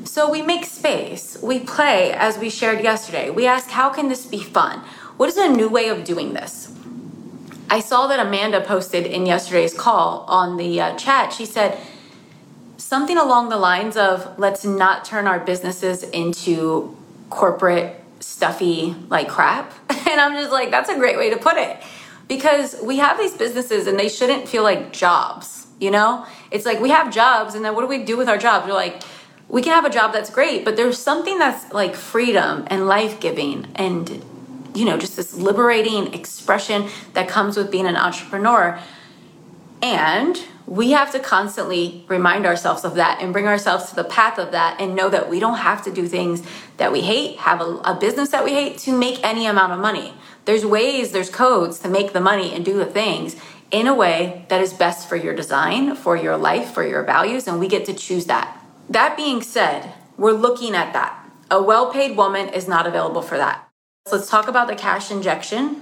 So 0.03 0.29
we 0.29 0.41
make 0.41 0.65
space, 0.65 1.37
we 1.41 1.59
play 1.59 2.13
as 2.13 2.37
we 2.37 2.49
shared 2.49 2.81
yesterday. 2.81 3.29
We 3.29 3.47
ask, 3.47 3.69
how 3.69 3.89
can 3.89 4.07
this 4.07 4.25
be 4.25 4.41
fun? 4.41 4.79
What 5.17 5.29
is 5.29 5.37
a 5.37 5.49
new 5.49 5.69
way 5.69 5.89
of 5.89 6.03
doing 6.03 6.33
this? 6.33 6.71
I 7.69 7.79
saw 7.79 8.07
that 8.07 8.25
Amanda 8.25 8.61
posted 8.61 9.05
in 9.05 9.25
yesterday's 9.25 9.73
call 9.73 10.25
on 10.27 10.57
the 10.57 10.79
uh, 10.79 10.95
chat. 10.95 11.33
She 11.33 11.45
said, 11.45 11.79
something 12.85 13.17
along 13.17 13.49
the 13.49 13.57
lines 13.57 13.97
of 13.97 14.37
let's 14.37 14.63
not 14.63 15.03
turn 15.03 15.25
our 15.25 15.39
businesses 15.39 16.03
into 16.03 16.95
corporate 17.31 17.99
stuffy 18.19 18.95
like 19.09 19.27
crap. 19.27 19.73
And 20.07 20.21
I'm 20.21 20.33
just 20.33 20.51
like, 20.51 20.69
that's 20.69 20.87
a 20.87 20.95
great 20.95 21.17
way 21.17 21.31
to 21.31 21.37
put 21.37 21.57
it. 21.57 21.77
Because 22.27 22.75
we 22.81 22.99
have 22.99 23.17
these 23.17 23.33
businesses 23.33 23.87
and 23.87 23.99
they 23.99 24.07
shouldn't 24.07 24.47
feel 24.47 24.61
like 24.61 24.93
jobs, 24.93 25.65
you 25.79 25.89
know? 25.89 26.25
It's 26.51 26.63
like 26.63 26.79
we 26.79 26.89
have 26.91 27.11
jobs 27.11 27.55
and 27.55 27.65
then 27.65 27.73
what 27.73 27.81
do 27.81 27.87
we 27.87 28.03
do 28.03 28.15
with 28.15 28.29
our 28.29 28.37
jobs? 28.37 28.67
We're 28.67 28.73
like, 28.73 29.01
we 29.49 29.63
can 29.63 29.73
have 29.73 29.83
a 29.83 29.89
job 29.89 30.13
that's 30.13 30.29
great, 30.29 30.63
but 30.63 30.77
there's 30.77 30.97
something 30.97 31.39
that's 31.39 31.73
like 31.73 31.95
freedom 31.95 32.65
and 32.67 32.87
life 32.87 33.19
giving 33.19 33.67
and, 33.75 34.23
you 34.75 34.85
know, 34.85 34.97
just 34.97 35.17
this 35.17 35.33
liberating 35.33 36.13
expression 36.13 36.87
that 37.13 37.27
comes 37.27 37.57
with 37.57 37.71
being 37.71 37.87
an 37.87 37.97
entrepreneur. 37.97 38.79
And 39.81 40.39
we 40.67 40.91
have 40.91 41.11
to 41.11 41.19
constantly 41.19 42.03
remind 42.07 42.45
ourselves 42.45 42.83
of 42.83 42.95
that 42.95 43.21
and 43.21 43.31
bring 43.31 43.47
ourselves 43.47 43.89
to 43.89 43.95
the 43.95 44.03
path 44.03 44.39
of 44.39 44.51
that 44.51 44.79
and 44.81 44.95
know 44.95 45.09
that 45.09 45.29
we 45.29 45.39
don't 45.39 45.57
have 45.57 45.83
to 45.83 45.91
do 45.91 46.07
things 46.07 46.41
that 46.77 46.91
we 46.91 47.01
hate, 47.01 47.37
have 47.37 47.61
a, 47.61 47.65
a, 47.85 47.95
business 47.99 48.29
that 48.29 48.43
we 48.43 48.53
hate 48.53 48.77
to 48.79 48.91
make 48.91 49.23
any 49.23 49.45
amount 49.45 49.73
of 49.73 49.79
money. 49.79 50.13
There's 50.45 50.65
ways, 50.65 51.11
there's 51.11 51.29
codes 51.29 51.79
to 51.79 51.87
make 51.87 52.13
the 52.13 52.21
money 52.21 52.51
and 52.53 52.65
do 52.65 52.77
the 52.77 52.85
things 52.85 53.35
in 53.69 53.87
a 53.87 53.93
way 53.93 54.45
that 54.49 54.61
is 54.61 54.73
best 54.73 55.07
for 55.07 55.15
your 55.15 55.35
design, 55.35 55.95
for 55.95 56.15
your 56.15 56.37
life, 56.37 56.71
for 56.71 56.85
your 56.85 57.03
values, 57.03 57.47
and 57.47 57.59
we 57.59 57.67
get 57.67 57.85
to 57.85 57.93
choose 57.93 58.25
that. 58.25 58.63
That 58.89 59.17
being 59.17 59.41
said, 59.41 59.93
we're 60.17 60.31
looking 60.31 60.75
at 60.75 60.93
that. 60.93 61.21
A 61.51 61.61
well 61.61 61.91
paid 61.91 62.17
woman 62.17 62.49
is 62.49 62.67
not 62.67 62.87
available 62.87 63.21
for 63.21 63.37
that. 63.37 63.67
So 64.07 64.15
let's 64.15 64.29
talk 64.29 64.47
about 64.47 64.67
the 64.67 64.75
cash 64.75 65.11
injection 65.11 65.81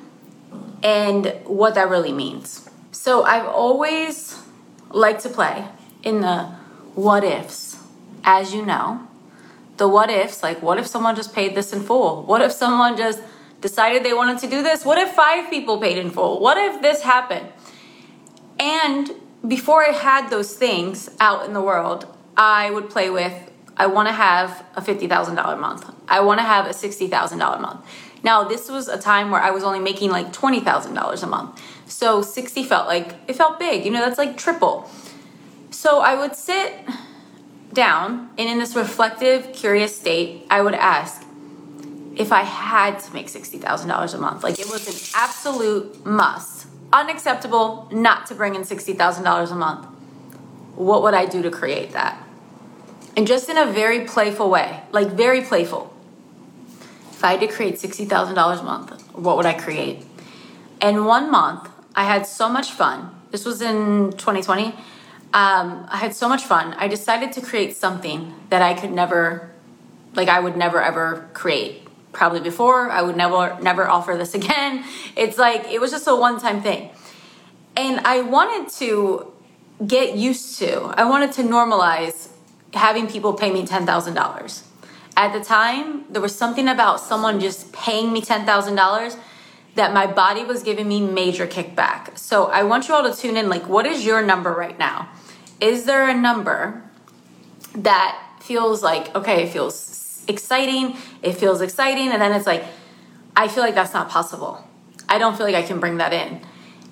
and 0.81 1.39
what 1.45 1.75
that 1.75 1.89
really 1.89 2.11
means. 2.11 2.69
So 2.91 3.23
I've 3.23 3.47
always 3.47 4.42
liked 4.93 5.21
to 5.23 5.29
play 5.29 5.67
in 6.03 6.21
the 6.21 6.43
what 6.95 7.23
ifs, 7.23 7.77
as 8.23 8.53
you 8.53 8.65
know. 8.65 9.07
The 9.77 9.87
what 9.87 10.09
ifs, 10.09 10.43
like 10.43 10.61
what 10.61 10.77
if 10.77 10.87
someone 10.87 11.15
just 11.15 11.33
paid 11.33 11.55
this 11.55 11.73
in 11.73 11.81
full? 11.81 12.23
What 12.23 12.41
if 12.41 12.51
someone 12.51 12.95
just 12.95 13.21
decided 13.59 14.03
they 14.03 14.13
wanted 14.13 14.39
to 14.39 14.47
do 14.47 14.61
this? 14.61 14.85
What 14.85 14.97
if 14.97 15.11
five 15.11 15.49
people 15.49 15.79
paid 15.79 15.97
in 15.97 16.11
full? 16.11 16.39
What 16.39 16.57
if 16.57 16.81
this 16.81 17.01
happened? 17.01 17.47
And 18.59 19.11
before 19.47 19.83
I 19.83 19.91
had 19.91 20.29
those 20.29 20.53
things 20.53 21.09
out 21.19 21.45
in 21.45 21.53
the 21.53 21.61
world, 21.61 22.05
I 22.37 22.69
would 22.69 22.89
play 22.89 23.09
with 23.09 23.51
I 23.75 23.87
want 23.87 24.07
to 24.07 24.13
have 24.13 24.63
a 24.75 24.81
$50,000 24.81 25.59
month. 25.59 25.91
I 26.07 26.19
want 26.21 26.39
to 26.39 26.43
have 26.43 26.67
a 26.67 26.69
$60,000 26.69 27.61
month. 27.61 27.85
Now, 28.23 28.45
this 28.45 28.69
was 28.69 28.87
a 28.87 28.97
time 28.97 29.31
where 29.31 29.41
I 29.41 29.51
was 29.51 29.63
only 29.63 29.79
making 29.79 30.09
like 30.09 30.31
$20,000 30.31 31.23
a 31.23 31.27
month. 31.27 31.61
So 31.85 32.21
60 32.21 32.63
felt 32.63 32.87
like 32.87 33.15
it 33.27 33.35
felt 33.35 33.59
big. 33.59 33.85
You 33.85 33.91
know, 33.91 33.99
that's 33.99 34.17
like 34.17 34.37
triple. 34.37 34.89
So 35.69 35.99
I 35.99 36.15
would 36.15 36.35
sit 36.35 36.73
down 37.73 38.29
and 38.37 38.47
in 38.49 38.59
this 38.59 38.75
reflective, 38.75 39.51
curious 39.53 39.95
state, 39.99 40.45
I 40.49 40.61
would 40.61 40.75
ask 40.75 41.25
if 42.15 42.31
I 42.31 42.43
had 42.43 42.99
to 42.99 43.13
make 43.13 43.27
$60,000 43.27 44.13
a 44.13 44.17
month. 44.17 44.43
Like 44.43 44.59
it 44.59 44.69
was 44.69 44.87
an 44.87 45.19
absolute 45.19 46.05
must. 46.05 46.67
Unacceptable 46.93 47.89
not 47.91 48.27
to 48.27 48.35
bring 48.35 48.55
in 48.55 48.61
$60,000 48.61 49.51
a 49.51 49.55
month. 49.55 49.85
What 50.75 51.03
would 51.03 51.13
I 51.13 51.25
do 51.25 51.41
to 51.41 51.51
create 51.51 51.91
that? 51.91 52.23
And 53.17 53.27
just 53.27 53.49
in 53.49 53.57
a 53.57 53.65
very 53.65 54.05
playful 54.05 54.49
way, 54.49 54.81
like 54.91 55.09
very 55.09 55.41
playful. 55.41 55.92
I 57.23 57.31
had 57.31 57.39
to 57.41 57.47
create 57.47 57.75
$60,000 57.75 58.59
a 58.59 58.63
month, 58.63 59.01
what 59.13 59.37
would 59.37 59.45
I 59.45 59.53
create? 59.53 60.05
And 60.81 61.05
one 61.05 61.31
month, 61.31 61.69
I 61.95 62.03
had 62.03 62.25
so 62.25 62.49
much 62.49 62.71
fun. 62.71 63.09
This 63.31 63.45
was 63.45 63.61
in 63.61 64.11
2020. 64.11 64.65
Um, 65.33 65.87
I 65.89 65.97
had 65.97 66.13
so 66.13 66.27
much 66.27 66.43
fun. 66.43 66.73
I 66.73 66.87
decided 66.87 67.31
to 67.33 67.41
create 67.41 67.75
something 67.75 68.33
that 68.49 68.61
I 68.61 68.73
could 68.73 68.91
never, 68.91 69.51
like, 70.13 70.27
I 70.27 70.39
would 70.39 70.57
never 70.57 70.81
ever 70.81 71.29
create. 71.33 71.87
Probably 72.11 72.41
before, 72.41 72.91
I 72.91 73.01
would 73.01 73.17
never, 73.17 73.57
never 73.61 73.87
offer 73.87 74.15
this 74.17 74.35
again. 74.41 74.83
It's 75.15 75.37
like, 75.37 75.65
it 75.71 75.79
was 75.79 75.91
just 75.91 76.07
a 76.07 76.15
one 76.15 76.39
time 76.39 76.61
thing. 76.61 76.89
And 77.75 78.01
I 78.01 78.21
wanted 78.21 78.71
to 78.73 79.31
get 79.87 80.15
used 80.15 80.59
to, 80.59 80.93
I 80.95 81.05
wanted 81.05 81.31
to 81.33 81.43
normalize 81.43 82.29
having 82.73 83.07
people 83.07 83.33
pay 83.33 83.51
me 83.51 83.65
$10,000. 83.65 84.63
At 85.15 85.33
the 85.33 85.43
time, 85.43 86.05
there 86.09 86.21
was 86.21 86.35
something 86.35 86.67
about 86.67 86.99
someone 86.99 87.39
just 87.39 87.71
paying 87.71 88.11
me 88.11 88.21
$10,000 88.21 89.17
that 89.75 89.93
my 89.93 90.07
body 90.07 90.43
was 90.43 90.63
giving 90.63 90.87
me 90.87 91.01
major 91.01 91.47
kickback. 91.47 92.17
So 92.17 92.45
I 92.45 92.63
want 92.63 92.87
you 92.87 92.93
all 92.93 93.03
to 93.03 93.15
tune 93.15 93.37
in 93.37 93.49
like, 93.49 93.67
what 93.67 93.85
is 93.85 94.05
your 94.05 94.23
number 94.23 94.51
right 94.51 94.77
now? 94.77 95.09
Is 95.59 95.85
there 95.85 96.07
a 96.07 96.13
number 96.13 96.83
that 97.75 98.19
feels 98.41 98.83
like, 98.83 99.15
okay, 99.15 99.43
it 99.43 99.49
feels 99.49 100.23
exciting, 100.27 100.97
it 101.21 101.33
feels 101.33 101.61
exciting, 101.61 102.09
and 102.09 102.21
then 102.21 102.33
it's 102.33 102.47
like, 102.47 102.63
I 103.35 103.47
feel 103.47 103.63
like 103.63 103.75
that's 103.75 103.93
not 103.93 104.09
possible. 104.09 104.67
I 105.09 105.17
don't 105.17 105.35
feel 105.35 105.45
like 105.45 105.55
I 105.55 105.63
can 105.63 105.79
bring 105.79 105.97
that 105.97 106.13
in. 106.13 106.41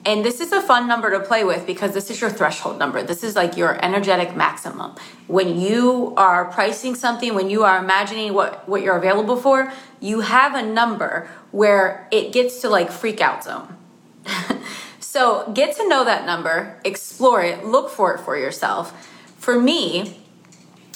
And 0.04 0.26
this 0.26 0.42
is 0.42 0.52
a 0.52 0.62
fun 0.62 0.88
number 0.88 1.12
to 1.12 1.20
play 1.20 1.44
with 1.44 1.68
because 1.68 1.94
this 1.94 2.10
is 2.10 2.20
your 2.20 2.32
threshold 2.32 2.80
number. 2.80 3.04
This 3.04 3.24
is 3.24 3.36
like 3.36 3.56
your 3.56 3.84
energetic 3.86 4.36
maximum. 4.36 4.96
When 5.28 5.60
you 5.60 6.14
are 6.18 6.46
pricing 6.46 6.96
something, 6.96 7.36
when 7.36 7.52
you 7.52 7.64
are 7.64 7.78
imagining 7.78 8.34
what, 8.34 8.68
what 8.68 8.82
you're 8.82 8.98
available 8.98 9.36
for, 9.36 9.72
you 10.00 10.22
have 10.22 10.56
a 10.56 10.64
number 10.64 11.30
where 11.52 12.08
it 12.12 12.34
gets 12.34 12.62
to 12.62 12.70
like 12.70 12.92
freak 12.92 13.22
out 13.22 13.44
zone. 13.44 13.78
so 15.00 15.52
get 15.54 15.76
to 15.78 15.88
know 15.88 16.04
that 16.04 16.26
number, 16.26 16.80
explore 16.84 17.44
it, 17.44 17.64
look 17.64 17.92
for 17.92 18.16
it 18.16 18.22
for 18.22 18.36
yourself. 18.36 19.08
For 19.38 19.60
me, 19.60 20.20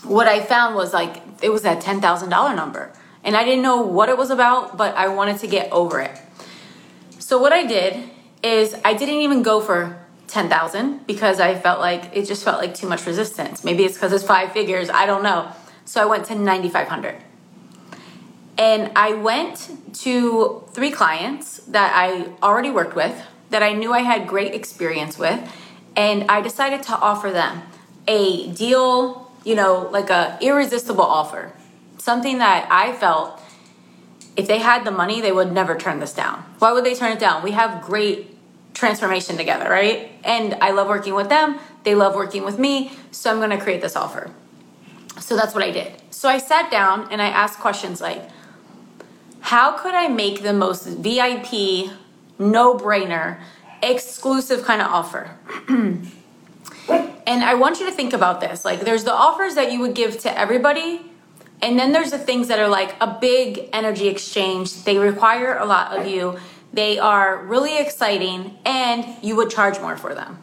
what 0.04 0.28
I 0.28 0.42
found 0.42 0.76
was 0.76 0.94
like 0.94 1.22
it 1.44 1.50
was 1.50 1.62
that 1.62 1.84
$10,000 1.84 2.56
number. 2.56 2.92
And 3.24 3.38
I 3.38 3.44
didn't 3.44 3.62
know 3.62 3.82
what 3.82 4.10
it 4.10 4.18
was 4.18 4.32
about, 4.32 4.78
but 4.78 4.96
I 4.96 5.10
wanted 5.10 5.40
to 5.40 5.48
get 5.48 5.72
over 5.72 6.00
it. 6.00 6.18
So 7.20 7.38
what 7.38 7.54
I 7.54 7.66
did 7.66 8.10
is 8.46 8.76
I 8.86 8.94
didn't 8.94 9.22
even 9.22 9.42
go 9.42 9.60
for 9.60 9.98
10,000 10.28 11.08
because 11.08 11.40
I 11.40 11.56
felt 11.56 11.80
like 11.80 12.16
it 12.16 12.26
just 12.26 12.44
felt 12.44 12.60
like 12.60 12.76
too 12.76 12.88
much 12.88 13.06
resistance. 13.08 13.64
Maybe 13.64 13.84
it's 13.84 13.96
because 13.96 14.14
it's 14.14 14.24
five 14.24 14.52
figures, 14.52 14.90
I 14.90 15.08
don't 15.08 15.24
know. 15.24 15.52
So 15.86 16.02
I 16.02 16.06
went 16.06 16.26
to 16.26 16.36
9,500. 16.36 17.16
And 18.58 18.92
I 18.96 19.14
went 19.14 19.72
to 20.02 20.64
three 20.72 20.92
clients 20.92 21.58
that 21.68 21.92
I 21.96 22.30
already 22.44 22.70
worked 22.70 22.96
with, 22.96 23.20
that 23.50 23.64
I 23.64 23.74
knew 23.74 23.92
I 23.92 24.00
had 24.00 24.28
great 24.28 24.54
experience 24.54 25.18
with, 25.18 25.40
and 25.96 26.30
I 26.30 26.42
decided 26.42 26.84
to 26.84 26.98
offer 26.98 27.32
them 27.32 27.64
a 28.08 28.52
deal, 28.52 29.32
you 29.44 29.56
know, 29.56 29.90
like 29.92 30.10
a 30.10 30.38
irresistible 30.40 31.04
offer. 31.04 31.52
Something 31.98 32.38
that 32.38 32.68
I 32.70 32.94
felt 32.94 33.42
if 34.38 34.48
they 34.48 34.60
had 34.60 34.84
the 34.84 34.92
money, 34.92 35.22
they 35.22 35.32
would 35.32 35.52
never 35.52 35.76
turn 35.78 36.00
this 36.00 36.14
down. 36.14 36.44
Why 36.60 36.74
would 36.74 36.84
they 36.84 36.94
turn 36.94 37.12
it 37.12 37.20
down? 37.20 37.42
We 37.42 37.52
have 37.52 37.82
great 37.82 38.35
transformation 38.76 39.38
together, 39.38 39.68
right? 39.68 40.12
And 40.24 40.54
I 40.56 40.72
love 40.72 40.88
working 40.88 41.16
with 41.16 41.30
them. 41.30 41.58
They 41.84 41.96
love 41.96 42.14
working 42.14 42.46
with 42.46 42.60
me. 42.60 42.92
So 43.10 43.32
I'm 43.32 43.38
going 43.38 43.50
to 43.50 43.58
create 43.58 43.82
this 43.82 43.96
offer. 43.96 44.30
So 45.20 45.36
that's 45.36 45.56
what 45.56 45.64
I 45.64 45.72
did. 45.72 45.94
So 46.12 46.30
I 46.30 46.38
sat 46.38 46.70
down 46.70 47.08
and 47.12 47.22
I 47.22 47.28
asked 47.28 47.60
questions 47.60 48.02
like, 48.02 48.22
how 49.40 49.78
could 49.78 49.94
I 49.94 50.08
make 50.08 50.44
the 50.44 50.54
most 50.54 50.86
VIP, 50.86 51.92
no 52.38 52.76
brainer, 52.76 53.40
exclusive 53.82 54.64
kind 54.64 54.82
of 54.82 54.88
offer? 54.92 55.32
and 55.70 56.10
I 57.28 57.54
want 57.54 57.80
you 57.80 57.86
to 57.86 57.92
think 57.92 58.14
about 58.14 58.42
this. 58.42 58.66
Like, 58.66 58.82
there's 58.82 59.04
the 59.04 59.14
offers 59.14 59.56
that 59.56 59.72
you 59.72 59.80
would 59.80 59.94
give 59.94 60.20
to 60.22 60.38
everybody, 60.38 61.02
and 61.62 61.80
then 61.80 61.94
there's 61.94 62.12
the 62.12 62.20
things 62.20 62.48
that 62.50 62.60
are 62.60 62.68
like 62.68 62.96
a 63.00 63.18
big 63.22 63.70
energy 63.72 64.08
exchange. 64.08 64.84
They 64.84 64.98
require 64.98 65.58
a 65.58 65.66
lot 65.66 65.98
of 65.98 66.08
you 66.08 66.40
they 66.76 67.00
are 67.00 67.44
really 67.46 67.78
exciting 67.78 68.58
and 68.66 69.06
you 69.24 69.36
would 69.38 69.50
charge 69.50 69.80
more 69.80 69.96
for 69.96 70.14
them. 70.14 70.38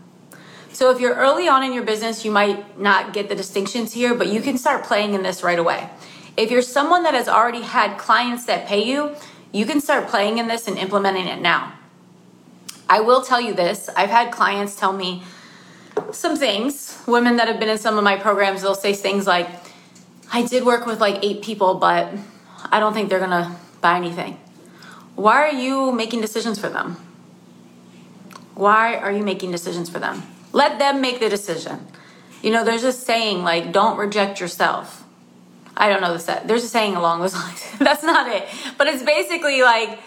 So 0.72 0.90
if 0.90 0.98
you're 0.98 1.14
early 1.14 1.46
on 1.46 1.62
in 1.62 1.74
your 1.74 1.82
business, 1.84 2.24
you 2.24 2.30
might 2.30 2.80
not 2.80 3.12
get 3.12 3.28
the 3.28 3.34
distinctions 3.34 3.92
here, 3.92 4.14
but 4.14 4.28
you 4.28 4.40
can 4.40 4.56
start 4.56 4.84
playing 4.84 5.12
in 5.12 5.22
this 5.22 5.42
right 5.42 5.58
away. 5.58 5.90
If 6.34 6.50
you're 6.50 6.62
someone 6.62 7.02
that 7.02 7.12
has 7.12 7.28
already 7.28 7.60
had 7.60 7.98
clients 7.98 8.46
that 8.46 8.66
pay 8.66 8.82
you, 8.82 9.14
you 9.52 9.66
can 9.66 9.82
start 9.82 10.08
playing 10.08 10.38
in 10.38 10.48
this 10.48 10.66
and 10.66 10.78
implementing 10.78 11.26
it 11.26 11.42
now. 11.42 11.74
I 12.88 13.00
will 13.00 13.20
tell 13.20 13.40
you 13.40 13.52
this 13.52 13.90
I've 13.94 14.08
had 14.08 14.32
clients 14.32 14.74
tell 14.74 14.94
me 14.94 15.22
some 16.12 16.36
things. 16.36 17.02
Women 17.06 17.36
that 17.36 17.48
have 17.48 17.60
been 17.60 17.68
in 17.68 17.76
some 17.76 17.98
of 17.98 18.04
my 18.04 18.16
programs, 18.16 18.62
they'll 18.62 18.74
say 18.74 18.94
things 18.94 19.26
like, 19.26 19.48
I 20.32 20.46
did 20.46 20.64
work 20.64 20.86
with 20.86 20.98
like 20.98 21.22
eight 21.22 21.42
people, 21.42 21.74
but 21.74 22.14
I 22.70 22.80
don't 22.80 22.94
think 22.94 23.10
they're 23.10 23.20
gonna 23.20 23.54
buy 23.82 23.98
anything. 23.98 24.38
Why 25.14 25.42
are 25.42 25.52
you 25.52 25.92
making 25.92 26.20
decisions 26.20 26.58
for 26.58 26.68
them? 26.68 26.96
Why 28.54 28.96
are 28.96 29.12
you 29.12 29.22
making 29.22 29.50
decisions 29.50 29.88
for 29.88 29.98
them? 29.98 30.22
Let 30.52 30.78
them 30.78 31.00
make 31.00 31.20
the 31.20 31.28
decision. 31.28 31.86
You 32.42 32.50
know, 32.50 32.64
there's 32.64 32.84
a 32.84 32.92
saying 32.92 33.42
like, 33.42 33.72
don't 33.72 33.96
reject 33.96 34.40
yourself. 34.40 35.04
I 35.76 35.88
don't 35.88 36.00
know 36.00 36.12
the 36.12 36.18
set. 36.18 36.48
There's 36.48 36.64
a 36.64 36.68
saying 36.68 36.96
along 36.96 37.20
those 37.20 37.34
lines. 37.42 37.64
That's 37.78 38.02
not 38.02 38.28
it. 38.28 38.46
But 38.76 38.88
it's 38.88 39.02
basically 39.02 39.62
like, 39.62 39.98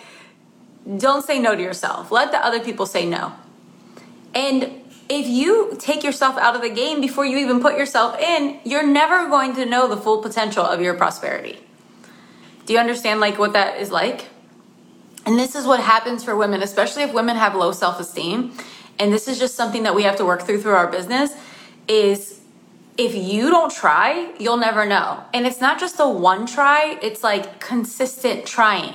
don't 0.98 1.26
say 1.26 1.40
no 1.40 1.56
to 1.56 1.62
yourself. 1.62 2.12
Let 2.12 2.32
the 2.32 2.44
other 2.46 2.60
people 2.60 2.86
say 2.86 3.06
no. 3.06 3.34
And 4.34 4.82
if 5.10 5.28
you 5.28 5.76
take 5.80 6.04
yourself 6.04 6.38
out 6.38 6.56
of 6.56 6.62
the 6.62 6.70
game 6.70 7.02
before 7.02 7.26
you 7.26 7.38
even 7.38 7.62
put 7.62 7.78
yourself 7.78 8.20
in, 8.20 8.60
you're 8.64 8.86
never 8.86 9.28
going 9.28 9.56
to 9.56 9.66
know 9.66 9.88
the 9.88 9.98
full 9.98 10.22
potential 10.22 10.64
of 10.64 10.82
your 10.82 10.94
prosperity. 10.96 11.60
Do 12.66 12.74
you 12.74 12.80
understand 12.80 13.20
like 13.20 13.38
what 13.38 13.54
that 13.54 13.80
is 13.80 13.92
like? 13.92 14.28
And 15.26 15.40
this 15.40 15.56
is 15.56 15.66
what 15.66 15.80
happens 15.80 16.24
for 16.24 16.36
women, 16.36 16.62
especially 16.62 17.04
if 17.04 17.14
women 17.14 17.36
have 17.36 17.56
low 17.56 17.72
self-esteem. 17.72 18.54
And 19.00 19.12
this 19.12 19.28
is 19.28 19.40
just 19.40 19.56
something 19.56 19.84
that 19.84 19.96
we 19.96 20.04
have 20.04 20.16
to 20.18 20.26
work 20.26 20.44
through 20.44 20.62
through 20.62 20.76
our 20.76 20.88
business 20.88 21.34
is 21.88 22.40
if 22.98 23.14
you 23.14 23.50
don't 23.50 23.74
try, 23.74 24.34
you'll 24.40 24.58
never 24.58 24.86
know. 24.86 25.24
And 25.34 25.46
it's 25.46 25.60
not 25.60 25.80
just 25.80 26.00
a 26.00 26.08
one 26.08 26.46
try, 26.46 26.98
it's 27.02 27.24
like 27.24 27.60
consistent 27.60 28.46
trying. 28.46 28.94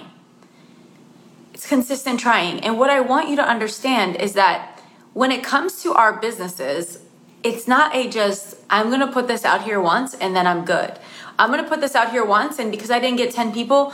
It's 1.53 1.67
consistent 1.67 2.21
trying. 2.21 2.61
And 2.61 2.79
what 2.79 2.91
I 2.91 3.01
want 3.01 3.29
you 3.29 3.37
to 3.37 3.47
understand 3.47 4.17
is 4.17 4.33
that 4.35 4.81
when 5.13 5.31
it 5.33 5.43
comes 5.43 5.83
to 5.83 5.93
our 5.93 6.19
businesses, 6.19 7.01
it's 7.43 7.67
not 7.67 7.95
a 7.95 8.09
just, 8.09 8.57
I'm 8.71 8.89
gonna 8.89 9.13
put 9.13 9.29
this 9.29 9.45
out 9.45 9.65
here 9.65 9.81
once 9.81 10.15
and 10.15 10.35
then 10.35 10.47
I'm 10.47 10.65
good. 10.65 10.99
I'm 11.39 11.51
gonna 11.51 11.69
put 11.69 11.81
this 11.81 11.95
out 11.95 12.11
here 12.11 12.25
once 12.25 12.59
and 12.59 12.71
because 12.71 12.91
I 12.91 13.01
didn't 13.01 13.19
get 13.19 13.33
10 13.35 13.53
people, 13.53 13.93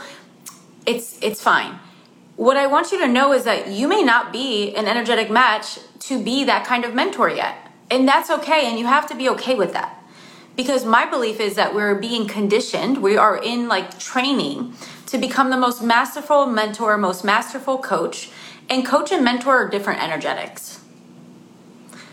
it's 0.85 1.17
it's 1.21 1.41
fine 1.41 1.79
what 2.37 2.55
I 2.55 2.67
want 2.67 2.91
you 2.91 2.99
to 2.99 3.07
know 3.07 3.33
is 3.33 3.43
that 3.43 3.67
you 3.67 3.87
may 3.87 4.03
not 4.03 4.31
be 4.31 4.73
an 4.75 4.85
energetic 4.85 5.29
match 5.29 5.79
to 6.01 6.23
be 6.23 6.45
that 6.45 6.65
kind 6.65 6.85
of 6.85 6.93
mentor 6.93 7.29
yet. 7.29 7.57
And 7.89 8.07
that's 8.07 8.29
okay. 8.29 8.67
And 8.67 8.77
you 8.77 8.85
have 8.85 9.07
to 9.07 9.15
be 9.15 9.27
okay 9.29 9.55
with 9.55 9.73
that. 9.73 10.01
Because 10.55 10.85
my 10.85 11.05
belief 11.05 11.39
is 11.39 11.55
that 11.55 11.73
we're 11.73 11.95
being 11.95 12.27
conditioned, 12.27 13.01
we 13.01 13.17
are 13.17 13.37
in 13.37 13.67
like 13.67 13.99
training 13.99 14.73
to 15.07 15.17
become 15.17 15.49
the 15.49 15.57
most 15.57 15.81
masterful 15.81 16.45
mentor, 16.45 16.97
most 16.97 17.23
masterful 17.23 17.79
coach. 17.79 18.29
And 18.69 18.85
coach 18.85 19.11
and 19.11 19.23
mentor 19.23 19.63
are 19.63 19.69
different 19.69 20.03
energetics. 20.03 20.79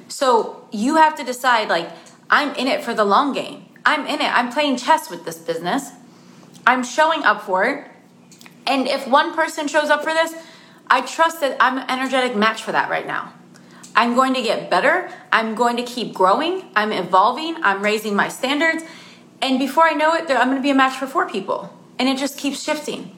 So 0.09 0.67
you 0.71 0.97
have 0.97 1.17
to 1.17 1.25
decide 1.25 1.69
like, 1.69 1.91
I'm 2.31 2.55
in 2.55 2.67
it 2.67 2.83
for 2.83 2.95
the 2.95 3.05
long 3.05 3.33
game. 3.33 3.67
I'm 3.85 4.07
in 4.07 4.21
it. 4.21 4.33
I'm 4.33 4.51
playing 4.51 4.77
chess 4.79 5.11
with 5.11 5.27
this 5.27 5.37
business. 5.37 5.91
I'm 6.67 6.83
showing 6.83 7.25
up 7.25 7.43
for 7.43 7.65
it. 7.65 7.91
And 8.67 8.89
if 8.89 9.07
one 9.07 9.35
person 9.35 9.69
shows 9.69 9.91
up 9.91 10.03
for 10.03 10.13
this, 10.13 10.35
I 10.89 11.01
trust 11.03 11.41
that 11.41 11.57
I'm 11.61 11.79
an 11.79 11.89
energetic 11.89 12.37
match 12.37 12.63
for 12.63 12.73
that 12.73 12.91
right 12.91 13.07
now. 13.07 13.33
I'm 13.97 14.15
going 14.15 14.35
to 14.35 14.43
get 14.43 14.71
better. 14.71 15.11
I'm 15.31 15.55
going 15.55 15.77
to 15.77 15.83
keep 15.83 16.15
growing. 16.15 16.65
I'm 16.75 16.93
evolving. 16.93 17.57
I'm 17.63 17.83
raising 17.83 18.17
my 18.17 18.29
standards. 18.29 18.83
And 19.41 19.59
before 19.59 19.85
I 19.85 19.93
know 19.93 20.15
it, 20.15 20.31
I'm 20.31 20.49
going 20.49 20.57
to 20.57 20.63
be 20.63 20.71
a 20.71 20.75
match 20.75 20.97
for 20.97 21.07
four 21.07 21.29
people. 21.29 21.77
And 21.99 22.09
it 22.09 22.19
just 22.19 22.37
keeps 22.39 22.63
shifting. 22.63 23.15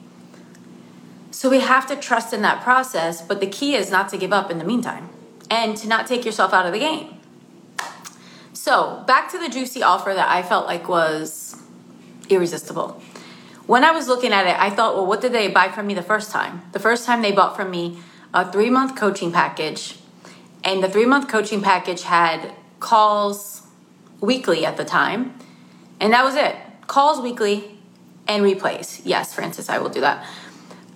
So 1.31 1.49
we 1.49 1.59
have 1.59 1.87
to 1.87 1.95
trust 1.95 2.33
in 2.33 2.41
that 2.43 2.61
process. 2.63 3.21
But 3.21 3.39
the 3.39 3.47
key 3.47 3.75
is 3.75 3.89
not 3.89 4.09
to 4.09 4.17
give 4.17 4.33
up 4.33 4.51
in 4.51 4.59
the 4.59 4.65
meantime 4.65 5.09
and 5.49 5.75
to 5.77 5.87
not 5.87 6.07
take 6.07 6.25
yourself 6.25 6.53
out 6.53 6.65
of 6.65 6.73
the 6.73 6.79
game. 6.79 7.17
So 8.53 9.03
back 9.07 9.31
to 9.31 9.39
the 9.39 9.49
juicy 9.49 9.81
offer 9.81 10.13
that 10.13 10.29
I 10.29 10.43
felt 10.43 10.67
like 10.67 10.89
was 10.89 11.55
irresistible. 12.29 13.01
When 13.67 13.83
I 13.83 13.91
was 13.91 14.07
looking 14.07 14.31
at 14.31 14.47
it, 14.47 14.57
I 14.57 14.69
thought, 14.69 14.95
well, 14.95 15.05
what 15.05 15.19
did 15.19 15.33
they 15.33 15.49
buy 15.49 15.67
from 15.67 15.87
me 15.87 15.93
the 15.93 16.01
first 16.01 16.31
time? 16.31 16.61
The 16.71 16.79
first 16.79 17.05
time 17.05 17.21
they 17.21 17.33
bought 17.33 17.57
from 17.57 17.69
me 17.69 17.99
a 18.33 18.49
three 18.49 18.69
month 18.69 18.95
coaching 18.95 19.31
package 19.31 19.99
and 20.63 20.81
the 20.81 20.89
three 20.89 21.05
month 21.05 21.27
coaching 21.27 21.61
package 21.61 22.03
had 22.03 22.53
calls 22.79 23.63
weekly 24.21 24.65
at 24.65 24.77
the 24.77 24.85
time. 24.85 25.37
And 25.99 26.13
that 26.13 26.23
was 26.23 26.35
it 26.35 26.55
calls 26.87 27.19
weekly 27.19 27.77
and 28.25 28.43
replays. 28.43 29.01
Yes, 29.03 29.33
Francis, 29.33 29.69
I 29.69 29.79
will 29.79 29.89
do 29.89 29.99
that. 29.99 30.25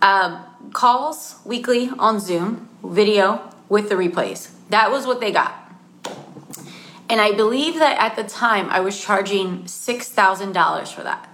Um, 0.01 0.41
calls 0.71 1.39
weekly 1.43 1.89
on 1.99 2.21
Zoom, 2.21 2.69
video 2.83 3.53
with 3.67 3.89
the 3.89 3.95
replays. 3.95 4.51
That 4.69 4.91
was 4.91 5.05
what 5.05 5.19
they 5.19 5.31
got. 5.31 5.57
And 7.09 7.19
I 7.19 7.33
believe 7.33 7.75
that 7.79 7.99
at 7.99 8.15
the 8.15 8.23
time 8.23 8.69
I 8.69 8.79
was 8.79 8.99
charging 8.99 9.63
$6,000 9.63 10.87
for 10.87 11.03
that. 11.03 11.30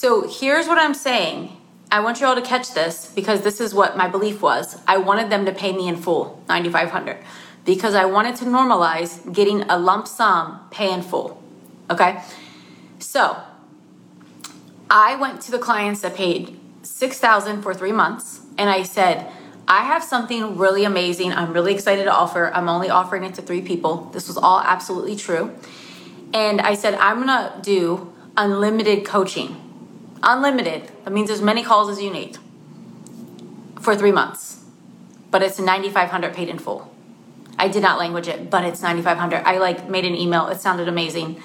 So 0.00 0.26
here's 0.26 0.66
what 0.66 0.78
I'm 0.78 0.94
saying. 0.94 1.54
I 1.92 2.00
want 2.00 2.22
you 2.22 2.26
all 2.26 2.34
to 2.34 2.40
catch 2.40 2.72
this 2.72 3.12
because 3.14 3.42
this 3.42 3.60
is 3.60 3.74
what 3.74 3.98
my 3.98 4.08
belief 4.08 4.40
was. 4.40 4.80
I 4.88 4.96
wanted 4.96 5.28
them 5.28 5.44
to 5.44 5.52
pay 5.52 5.74
me 5.74 5.88
in 5.88 5.96
full, 5.96 6.42
9500 6.48 7.18
because 7.66 7.94
I 7.94 8.06
wanted 8.06 8.34
to 8.36 8.46
normalize 8.46 9.30
getting 9.30 9.60
a 9.64 9.78
lump 9.78 10.08
sum 10.08 10.58
pay 10.70 10.90
in 10.90 11.02
full. 11.02 11.42
Okay? 11.90 12.18
So, 12.98 13.42
I 14.88 15.16
went 15.16 15.42
to 15.42 15.50
the 15.50 15.58
clients 15.58 16.00
that 16.00 16.14
paid 16.14 16.58
6000 16.80 17.60
for 17.60 17.74
3 17.74 17.92
months 17.92 18.40
and 18.56 18.70
I 18.70 18.84
said, 18.84 19.30
I 19.68 19.82
have 19.82 20.02
something 20.02 20.56
really 20.56 20.84
amazing. 20.84 21.34
I'm 21.34 21.52
really 21.52 21.74
excited 21.74 22.04
to 22.04 22.10
offer. 22.10 22.50
I'm 22.54 22.70
only 22.70 22.88
offering 22.88 23.24
it 23.24 23.34
to 23.34 23.42
3 23.42 23.60
people. 23.60 24.08
This 24.14 24.28
was 24.28 24.38
all 24.38 24.60
absolutely 24.60 25.16
true. 25.16 25.54
And 26.32 26.58
I 26.62 26.72
said, 26.72 26.94
I'm 26.94 27.16
going 27.16 27.28
to 27.28 27.60
do 27.60 28.14
unlimited 28.38 29.04
coaching. 29.04 29.66
Unlimited. 30.22 30.90
That 31.04 31.12
means 31.12 31.30
as 31.30 31.40
many 31.40 31.62
calls 31.62 31.88
as 31.88 32.00
you 32.00 32.10
need 32.10 32.38
for 33.80 33.96
3 33.96 34.12
months. 34.12 34.62
But 35.30 35.42
it's 35.42 35.58
9500 35.58 36.34
paid 36.34 36.48
in 36.48 36.58
full. 36.58 36.92
I 37.58 37.68
did 37.68 37.82
not 37.82 37.98
language 37.98 38.26
it, 38.26 38.50
but 38.50 38.64
it's 38.64 38.82
9500. 38.82 39.46
I 39.46 39.58
like 39.58 39.88
made 39.88 40.04
an 40.04 40.14
email. 40.14 40.48
It 40.48 40.60
sounded 40.60 40.88
amazing. 40.88 41.40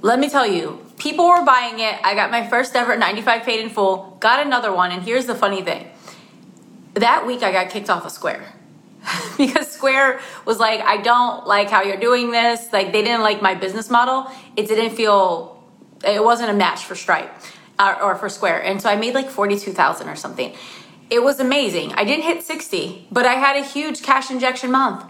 Let 0.00 0.18
me 0.18 0.28
tell 0.28 0.46
you, 0.46 0.84
people 0.98 1.28
were 1.28 1.44
buying 1.44 1.80
it. 1.80 1.98
I 2.04 2.14
got 2.14 2.30
my 2.30 2.46
first 2.46 2.74
ever 2.76 2.96
95 2.96 3.42
paid 3.42 3.60
in 3.60 3.70
full, 3.70 4.16
got 4.20 4.44
another 4.44 4.72
one, 4.72 4.92
and 4.92 5.02
here's 5.02 5.26
the 5.26 5.34
funny 5.34 5.62
thing. 5.62 5.88
That 6.94 7.26
week 7.26 7.42
I 7.42 7.52
got 7.52 7.70
kicked 7.70 7.90
off 7.90 8.04
of 8.04 8.12
Square. 8.12 8.44
because 9.38 9.70
Square 9.70 10.20
was 10.44 10.58
like, 10.58 10.80
I 10.80 10.98
don't 10.98 11.46
like 11.46 11.68
how 11.68 11.82
you're 11.82 12.00
doing 12.00 12.30
this. 12.30 12.72
Like 12.72 12.92
they 12.92 13.02
didn't 13.02 13.22
like 13.22 13.42
my 13.42 13.54
business 13.54 13.90
model. 13.90 14.30
It 14.56 14.68
didn't 14.68 14.94
feel 14.96 15.62
it 16.06 16.22
wasn't 16.22 16.50
a 16.50 16.54
match 16.54 16.84
for 16.84 16.94
Stripe 16.94 17.32
or, 17.84 18.02
or 18.02 18.14
for 18.16 18.28
Square. 18.28 18.64
And 18.64 18.80
so 18.80 18.88
I 18.88 18.96
made 18.96 19.14
like 19.14 19.28
42,000 19.28 20.08
or 20.08 20.16
something. 20.16 20.54
It 21.10 21.22
was 21.22 21.38
amazing. 21.40 21.92
I 21.92 22.04
didn't 22.04 22.24
hit 22.24 22.42
60, 22.42 23.08
but 23.10 23.26
I 23.26 23.34
had 23.34 23.56
a 23.56 23.64
huge 23.64 24.02
cash 24.02 24.30
injection 24.30 24.70
month 24.70 25.04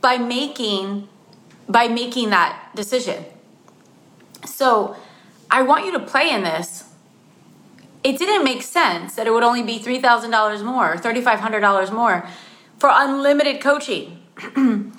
by 0.00 0.18
making 0.18 1.08
by 1.68 1.86
making 1.86 2.30
that 2.30 2.70
decision. 2.74 3.24
So, 4.44 4.96
I 5.50 5.62
want 5.62 5.84
you 5.84 5.92
to 5.92 6.00
play 6.00 6.30
in 6.30 6.42
this. 6.42 6.84
It 8.02 8.18
didn't 8.18 8.44
make 8.44 8.62
sense 8.62 9.14
that 9.14 9.26
it 9.26 9.32
would 9.32 9.44
only 9.44 9.62
be 9.62 9.78
$3,000 9.78 10.64
more, 10.64 10.96
$3,500 10.96 11.92
more 11.92 12.28
for 12.78 12.90
unlimited 12.92 13.60
coaching. 13.60 14.20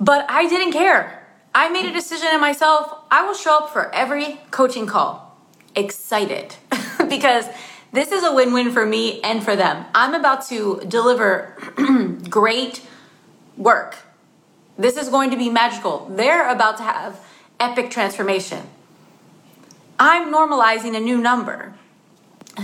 but 0.00 0.26
I 0.28 0.46
didn't 0.48 0.72
care. 0.72 1.26
I 1.54 1.68
made 1.68 1.86
a 1.86 1.92
decision 1.92 2.28
in 2.34 2.40
myself. 2.40 2.92
I 3.10 3.24
will 3.24 3.34
show 3.34 3.58
up 3.58 3.70
for 3.70 3.94
every 3.94 4.40
coaching 4.50 4.86
call 4.86 5.27
excited 5.78 6.56
because 7.08 7.46
this 7.92 8.12
is 8.12 8.24
a 8.24 8.34
win 8.34 8.52
win 8.52 8.72
for 8.72 8.84
me 8.84 9.20
and 9.22 9.42
for 9.42 9.56
them. 9.56 9.86
I'm 9.94 10.14
about 10.14 10.46
to 10.48 10.82
deliver 10.86 11.56
great 12.28 12.82
work 13.56 13.96
this 14.78 14.96
is 14.96 15.08
going 15.08 15.30
to 15.30 15.36
be 15.36 15.50
magical. 15.50 16.06
They're 16.08 16.48
about 16.48 16.76
to 16.76 16.84
have 16.84 17.20
epic 17.58 17.90
transformation. 17.90 18.62
I'm 19.98 20.32
normalizing 20.32 20.96
a 20.96 21.00
new 21.00 21.18
number. 21.18 21.74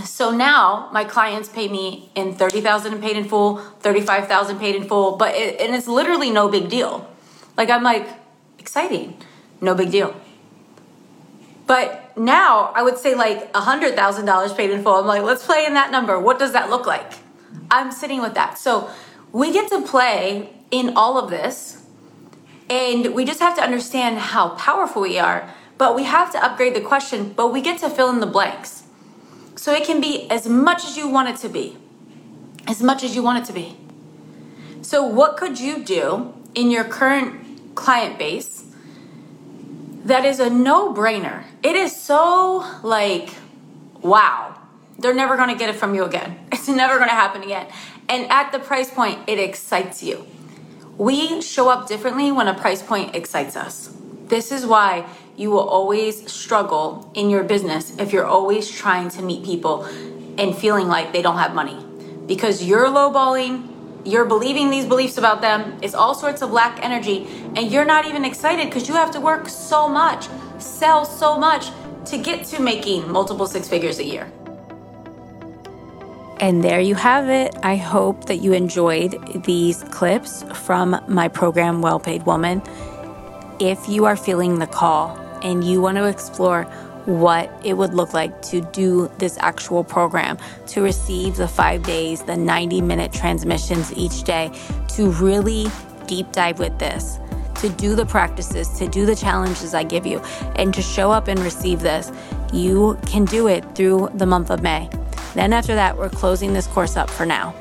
So 0.05 0.31
now 0.31 0.89
my 0.93 1.03
clients 1.03 1.49
pay 1.49 1.67
me 1.67 2.09
in 2.15 2.33
30,000 2.33 3.01
paid 3.01 3.17
in 3.17 3.25
full, 3.25 3.57
35,000 3.81 4.59
paid 4.59 4.75
in 4.75 4.87
full, 4.87 5.17
but 5.17 5.35
it, 5.35 5.59
and 5.59 5.75
it's 5.75 5.87
literally 5.87 6.31
no 6.31 6.47
big 6.47 6.69
deal. 6.69 7.09
Like 7.57 7.69
I'm 7.69 7.83
like 7.83 8.07
exciting, 8.57 9.17
no 9.59 9.75
big 9.75 9.91
deal. 9.91 10.15
But 11.67 12.15
now 12.17 12.71
I 12.75 12.83
would 12.83 12.97
say 12.97 13.15
like 13.15 13.51
$100,000 13.53 14.57
paid 14.57 14.69
in 14.69 14.83
full. 14.83 14.95
I'm 14.95 15.07
like, 15.07 15.23
let's 15.23 15.45
play 15.45 15.65
in 15.65 15.73
that 15.73 15.91
number. 15.91 16.19
What 16.19 16.39
does 16.39 16.53
that 16.53 16.69
look 16.69 16.85
like? 16.85 17.13
I'm 17.71 17.91
sitting 17.91 18.21
with 18.21 18.35
that. 18.35 18.57
So 18.57 18.89
we 19.31 19.51
get 19.51 19.69
to 19.69 19.81
play 19.81 20.53
in 20.71 20.95
all 20.95 21.17
of 21.17 21.29
this 21.29 21.83
and 22.69 23.13
we 23.13 23.25
just 23.25 23.39
have 23.39 23.55
to 23.55 23.61
understand 23.61 24.17
how 24.17 24.49
powerful 24.49 25.01
we 25.01 25.19
are, 25.19 25.49
but 25.77 25.95
we 25.95 26.03
have 26.03 26.31
to 26.31 26.43
upgrade 26.43 26.75
the 26.75 26.81
question, 26.81 27.33
but 27.33 27.51
we 27.51 27.61
get 27.61 27.79
to 27.79 27.89
fill 27.89 28.09
in 28.09 28.19
the 28.19 28.27
blanks. 28.27 28.83
So 29.55 29.73
it 29.73 29.85
can 29.85 30.01
be 30.01 30.29
as 30.29 30.47
much 30.47 30.83
as 30.85 30.97
you 30.97 31.07
want 31.07 31.29
it 31.29 31.37
to 31.37 31.49
be. 31.49 31.77
As 32.67 32.81
much 32.81 33.03
as 33.03 33.15
you 33.15 33.21
want 33.21 33.43
it 33.43 33.45
to 33.47 33.53
be. 33.53 33.77
So, 34.81 35.03
what 35.03 35.37
could 35.37 35.59
you 35.59 35.83
do 35.83 36.33
in 36.53 36.69
your 36.69 36.83
current 36.83 37.75
client 37.75 38.19
base 38.19 38.64
that 40.05 40.23
is 40.25 40.39
a 40.39 40.49
no 40.49 40.93
brainer? 40.93 41.43
It 41.63 41.75
is 41.75 41.99
so 41.99 42.63
like, 42.83 43.29
wow, 44.01 44.57
they're 44.97 45.13
never 45.13 45.35
gonna 45.35 45.55
get 45.55 45.69
it 45.69 45.75
from 45.75 45.93
you 45.93 46.05
again. 46.05 46.39
It's 46.51 46.67
never 46.67 46.97
gonna 46.97 47.11
happen 47.11 47.43
again. 47.43 47.67
And 48.07 48.31
at 48.31 48.51
the 48.51 48.59
price 48.59 48.89
point, 48.89 49.19
it 49.27 49.37
excites 49.37 50.01
you. 50.01 50.25
We 50.97 51.41
show 51.41 51.69
up 51.69 51.87
differently 51.87 52.31
when 52.31 52.47
a 52.47 52.53
price 52.53 52.81
point 52.81 53.15
excites 53.15 53.55
us. 53.55 53.95
This 54.27 54.51
is 54.51 54.65
why 54.65 55.05
you 55.35 55.51
will 55.51 55.67
always 55.67 56.31
struggle 56.31 57.11
in 57.13 57.29
your 57.29 57.43
business 57.43 57.95
if 57.99 58.13
you're 58.13 58.25
always 58.25 58.69
trying 58.71 59.09
to 59.09 59.21
meet 59.21 59.43
people 59.43 59.83
and 60.37 60.55
feeling 60.55 60.87
like 60.87 61.13
they 61.13 61.21
don't 61.21 61.37
have 61.37 61.53
money. 61.53 61.83
Because 62.25 62.63
you're 62.63 62.87
lowballing, 62.87 63.74
you're 64.05 64.25
believing 64.25 64.69
these 64.69 64.85
beliefs 64.85 65.17
about 65.17 65.41
them, 65.41 65.77
it's 65.81 65.95
all 65.95 66.13
sorts 66.13 66.41
of 66.41 66.51
lack 66.51 66.83
energy, 66.83 67.27
and 67.55 67.71
you're 67.71 67.85
not 67.85 68.05
even 68.05 68.23
excited 68.23 68.67
because 68.67 68.87
you 68.87 68.93
have 68.93 69.11
to 69.11 69.19
work 69.19 69.49
so 69.49 69.89
much, 69.89 70.27
sell 70.59 71.03
so 71.03 71.37
much 71.37 71.71
to 72.05 72.17
get 72.17 72.45
to 72.45 72.61
making 72.61 73.11
multiple 73.11 73.47
six 73.47 73.67
figures 73.67 73.99
a 73.99 74.05
year. 74.05 74.31
And 76.39 76.63
there 76.63 76.81
you 76.81 76.95
have 76.95 77.29
it. 77.29 77.55
I 77.63 77.77
hope 77.77 78.25
that 78.25 78.37
you 78.37 78.53
enjoyed 78.53 79.43
these 79.45 79.83
clips 79.83 80.43
from 80.53 81.01
my 81.07 81.27
program, 81.27 81.81
Well 81.81 81.99
Paid 81.99 82.25
Woman. 82.25 82.61
If 83.59 83.87
you 83.87 84.05
are 84.05 84.17
feeling 84.17 84.59
the 84.59 84.67
call 84.67 85.17
and 85.41 85.63
you 85.63 85.81
want 85.81 85.97
to 85.97 86.05
explore 86.05 86.67
what 87.05 87.51
it 87.63 87.73
would 87.73 87.93
look 87.93 88.13
like 88.13 88.41
to 88.41 88.61
do 88.61 89.11
this 89.19 89.37
actual 89.39 89.83
program, 89.83 90.37
to 90.67 90.81
receive 90.81 91.35
the 91.37 91.47
five 91.47 91.83
days, 91.83 92.23
the 92.23 92.35
90 92.35 92.81
minute 92.81 93.13
transmissions 93.13 93.93
each 93.93 94.23
day, 94.23 94.51
to 94.89 95.11
really 95.11 95.67
deep 96.07 96.31
dive 96.31 96.59
with 96.59 96.77
this, 96.79 97.19
to 97.55 97.69
do 97.69 97.95
the 97.95 98.05
practices, 98.05 98.67
to 98.79 98.87
do 98.87 99.05
the 99.05 99.15
challenges 99.15 99.73
I 99.73 99.83
give 99.83 100.05
you, 100.05 100.19
and 100.55 100.73
to 100.73 100.81
show 100.81 101.11
up 101.11 101.27
and 101.27 101.39
receive 101.39 101.79
this, 101.79 102.11
you 102.51 102.97
can 103.05 103.25
do 103.25 103.47
it 103.47 103.75
through 103.75 104.09
the 104.15 104.25
month 104.25 104.49
of 104.49 104.61
May. 104.61 104.89
Then 105.33 105.53
after 105.53 105.75
that, 105.75 105.97
we're 105.97 106.09
closing 106.09 106.53
this 106.53 106.67
course 106.67 106.95
up 106.95 107.09
for 107.09 107.25
now. 107.25 107.53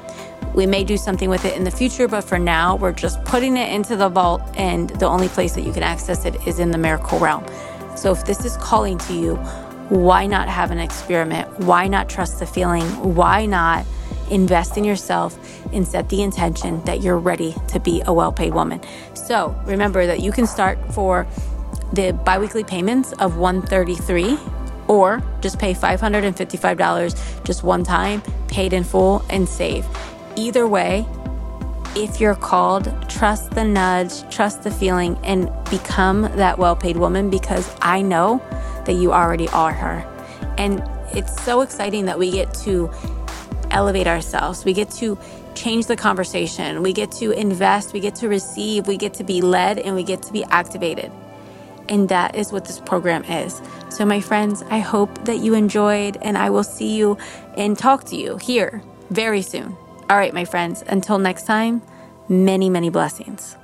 We 0.55 0.67
may 0.67 0.85
do 0.85 0.97
something 0.97 1.29
with 1.29 1.45
it 1.45 1.57
in 1.57 1.65
the 1.65 1.71
future, 1.71 2.07
but 2.07 2.23
for 2.23 2.39
now, 2.39 2.77
we're 2.77 2.93
just 2.93 3.23
putting 3.25 3.57
it 3.57 3.73
into 3.73 3.97
the 3.97 4.09
vault, 4.09 4.43
and 4.55 4.91
the 4.91 5.07
only 5.07 5.29
place 5.29 5.55
that 5.55 5.63
you 5.63 5.73
can 5.73 5.83
access 5.83 6.25
it 6.25 6.47
is 6.47 6.61
in 6.61 6.71
the 6.71 6.79
miracle 6.79 7.19
realm. 7.19 7.45
So 7.97 8.13
if 8.13 8.25
this 8.25 8.45
is 8.45 8.57
calling 8.57 8.99
to 8.99 9.15
you, 9.15 9.37
why 9.89 10.27
not 10.27 10.49
have 10.49 10.71
an 10.71 10.79
experiment? 10.79 11.61
Why 11.61 11.87
not 11.87 12.09
trust 12.09 12.39
the 12.39 12.47
feeling? 12.47 12.87
Why 13.15 13.47
not 13.47 13.87
invest 14.31 14.77
in 14.77 14.85
yourself 14.85 15.39
and 15.73 15.87
set 15.87 16.09
the 16.09 16.23
intention 16.23 16.83
that 16.85 17.03
you're 17.03 17.19
ready 17.19 17.55
to 17.69 17.81
be 17.81 18.03
a 18.07 18.13
well 18.13 18.33
paid 18.33 18.55
woman. 18.55 18.81
So 19.15 19.55
remember 19.65 20.07
that 20.07 20.21
you 20.21 20.33
can 20.33 20.47
start 20.47 20.79
for 20.93 21.27
the 21.93 22.13
biweekly 22.13 22.65
payments 22.65 23.13
of 23.15 23.37
133 23.37 24.39
or 24.89 25.23
just 25.41 25.59
pay 25.59 25.75
$555 25.75 27.45
just 27.45 27.63
one 27.63 27.85
time, 27.85 28.23
paid 28.49 28.73
in 28.73 28.85
full, 28.85 29.25
and 29.31 29.49
save. 29.49 29.87
Either 30.37 30.67
way, 30.67 31.07
if 31.97 32.21
you're 32.21 32.35
called, 32.35 32.93
trust 33.09 33.53
the 33.53 33.65
nudge, 33.65 34.29
trust 34.31 34.63
the 34.63 34.71
feeling, 34.71 35.19
and 35.25 35.51
become 35.71 36.23
that 36.23 36.59
well 36.59 36.77
paid 36.77 36.97
woman 36.97 37.31
because 37.31 37.75
I 37.81 38.03
know 38.03 38.43
that 38.85 38.95
you 38.95 39.13
already 39.13 39.49
are 39.49 39.73
her. 39.73 40.05
And 40.59 40.83
it's 41.13 41.41
so 41.43 41.61
exciting 41.61 42.07
that 42.07 42.19
we 42.19 42.31
get 42.31 42.53
to 42.65 42.91
elevate 43.71 44.07
ourselves. 44.07 44.65
We 44.65 44.73
get 44.73 44.91
to 44.93 45.19
change 45.55 45.87
the 45.87 45.97
conversation. 45.97 46.83
We 46.83 46.93
get 46.93 47.13
to 47.13 47.31
invest. 47.31 47.93
We 47.93 48.01
get 48.01 48.17
to 48.17 48.29
receive. 48.29 48.87
We 48.87 48.97
get 48.97 49.15
to 49.15 49.25
be 49.25 49.41
led 49.41 49.79
and 49.79 49.95
we 49.95 50.03
get 50.03 50.23
to 50.23 50.33
be 50.33 50.45
activated. 50.45 51.13
And 51.89 52.09
that 52.09 52.35
is 52.35 52.51
what 52.51 52.65
this 52.65 52.81
program 52.81 53.25
is. 53.25 53.61
So, 53.91 54.05
my 54.05 54.21
friends, 54.21 54.63
I 54.71 54.79
hope 54.79 55.27
that 55.27 55.39
you 55.39 55.55
enjoyed, 55.55 56.17
and 56.23 56.39
I 56.39 56.49
will 56.49 56.65
see 56.65 56.97
you 56.97 57.19
and 57.59 57.79
talk 57.79 58.05
to 58.05 58.17
you 58.17 58.39
here 58.39 58.83
very 59.11 59.43
soon. 59.43 59.77
All 60.11 60.19
right, 60.19 60.35
my 60.35 60.45
friends, 60.45 60.85
until 60.87 61.19
next 61.19 61.47
time, 61.47 61.81
many, 62.29 62.69
many 62.69 62.91
blessings. 62.91 63.57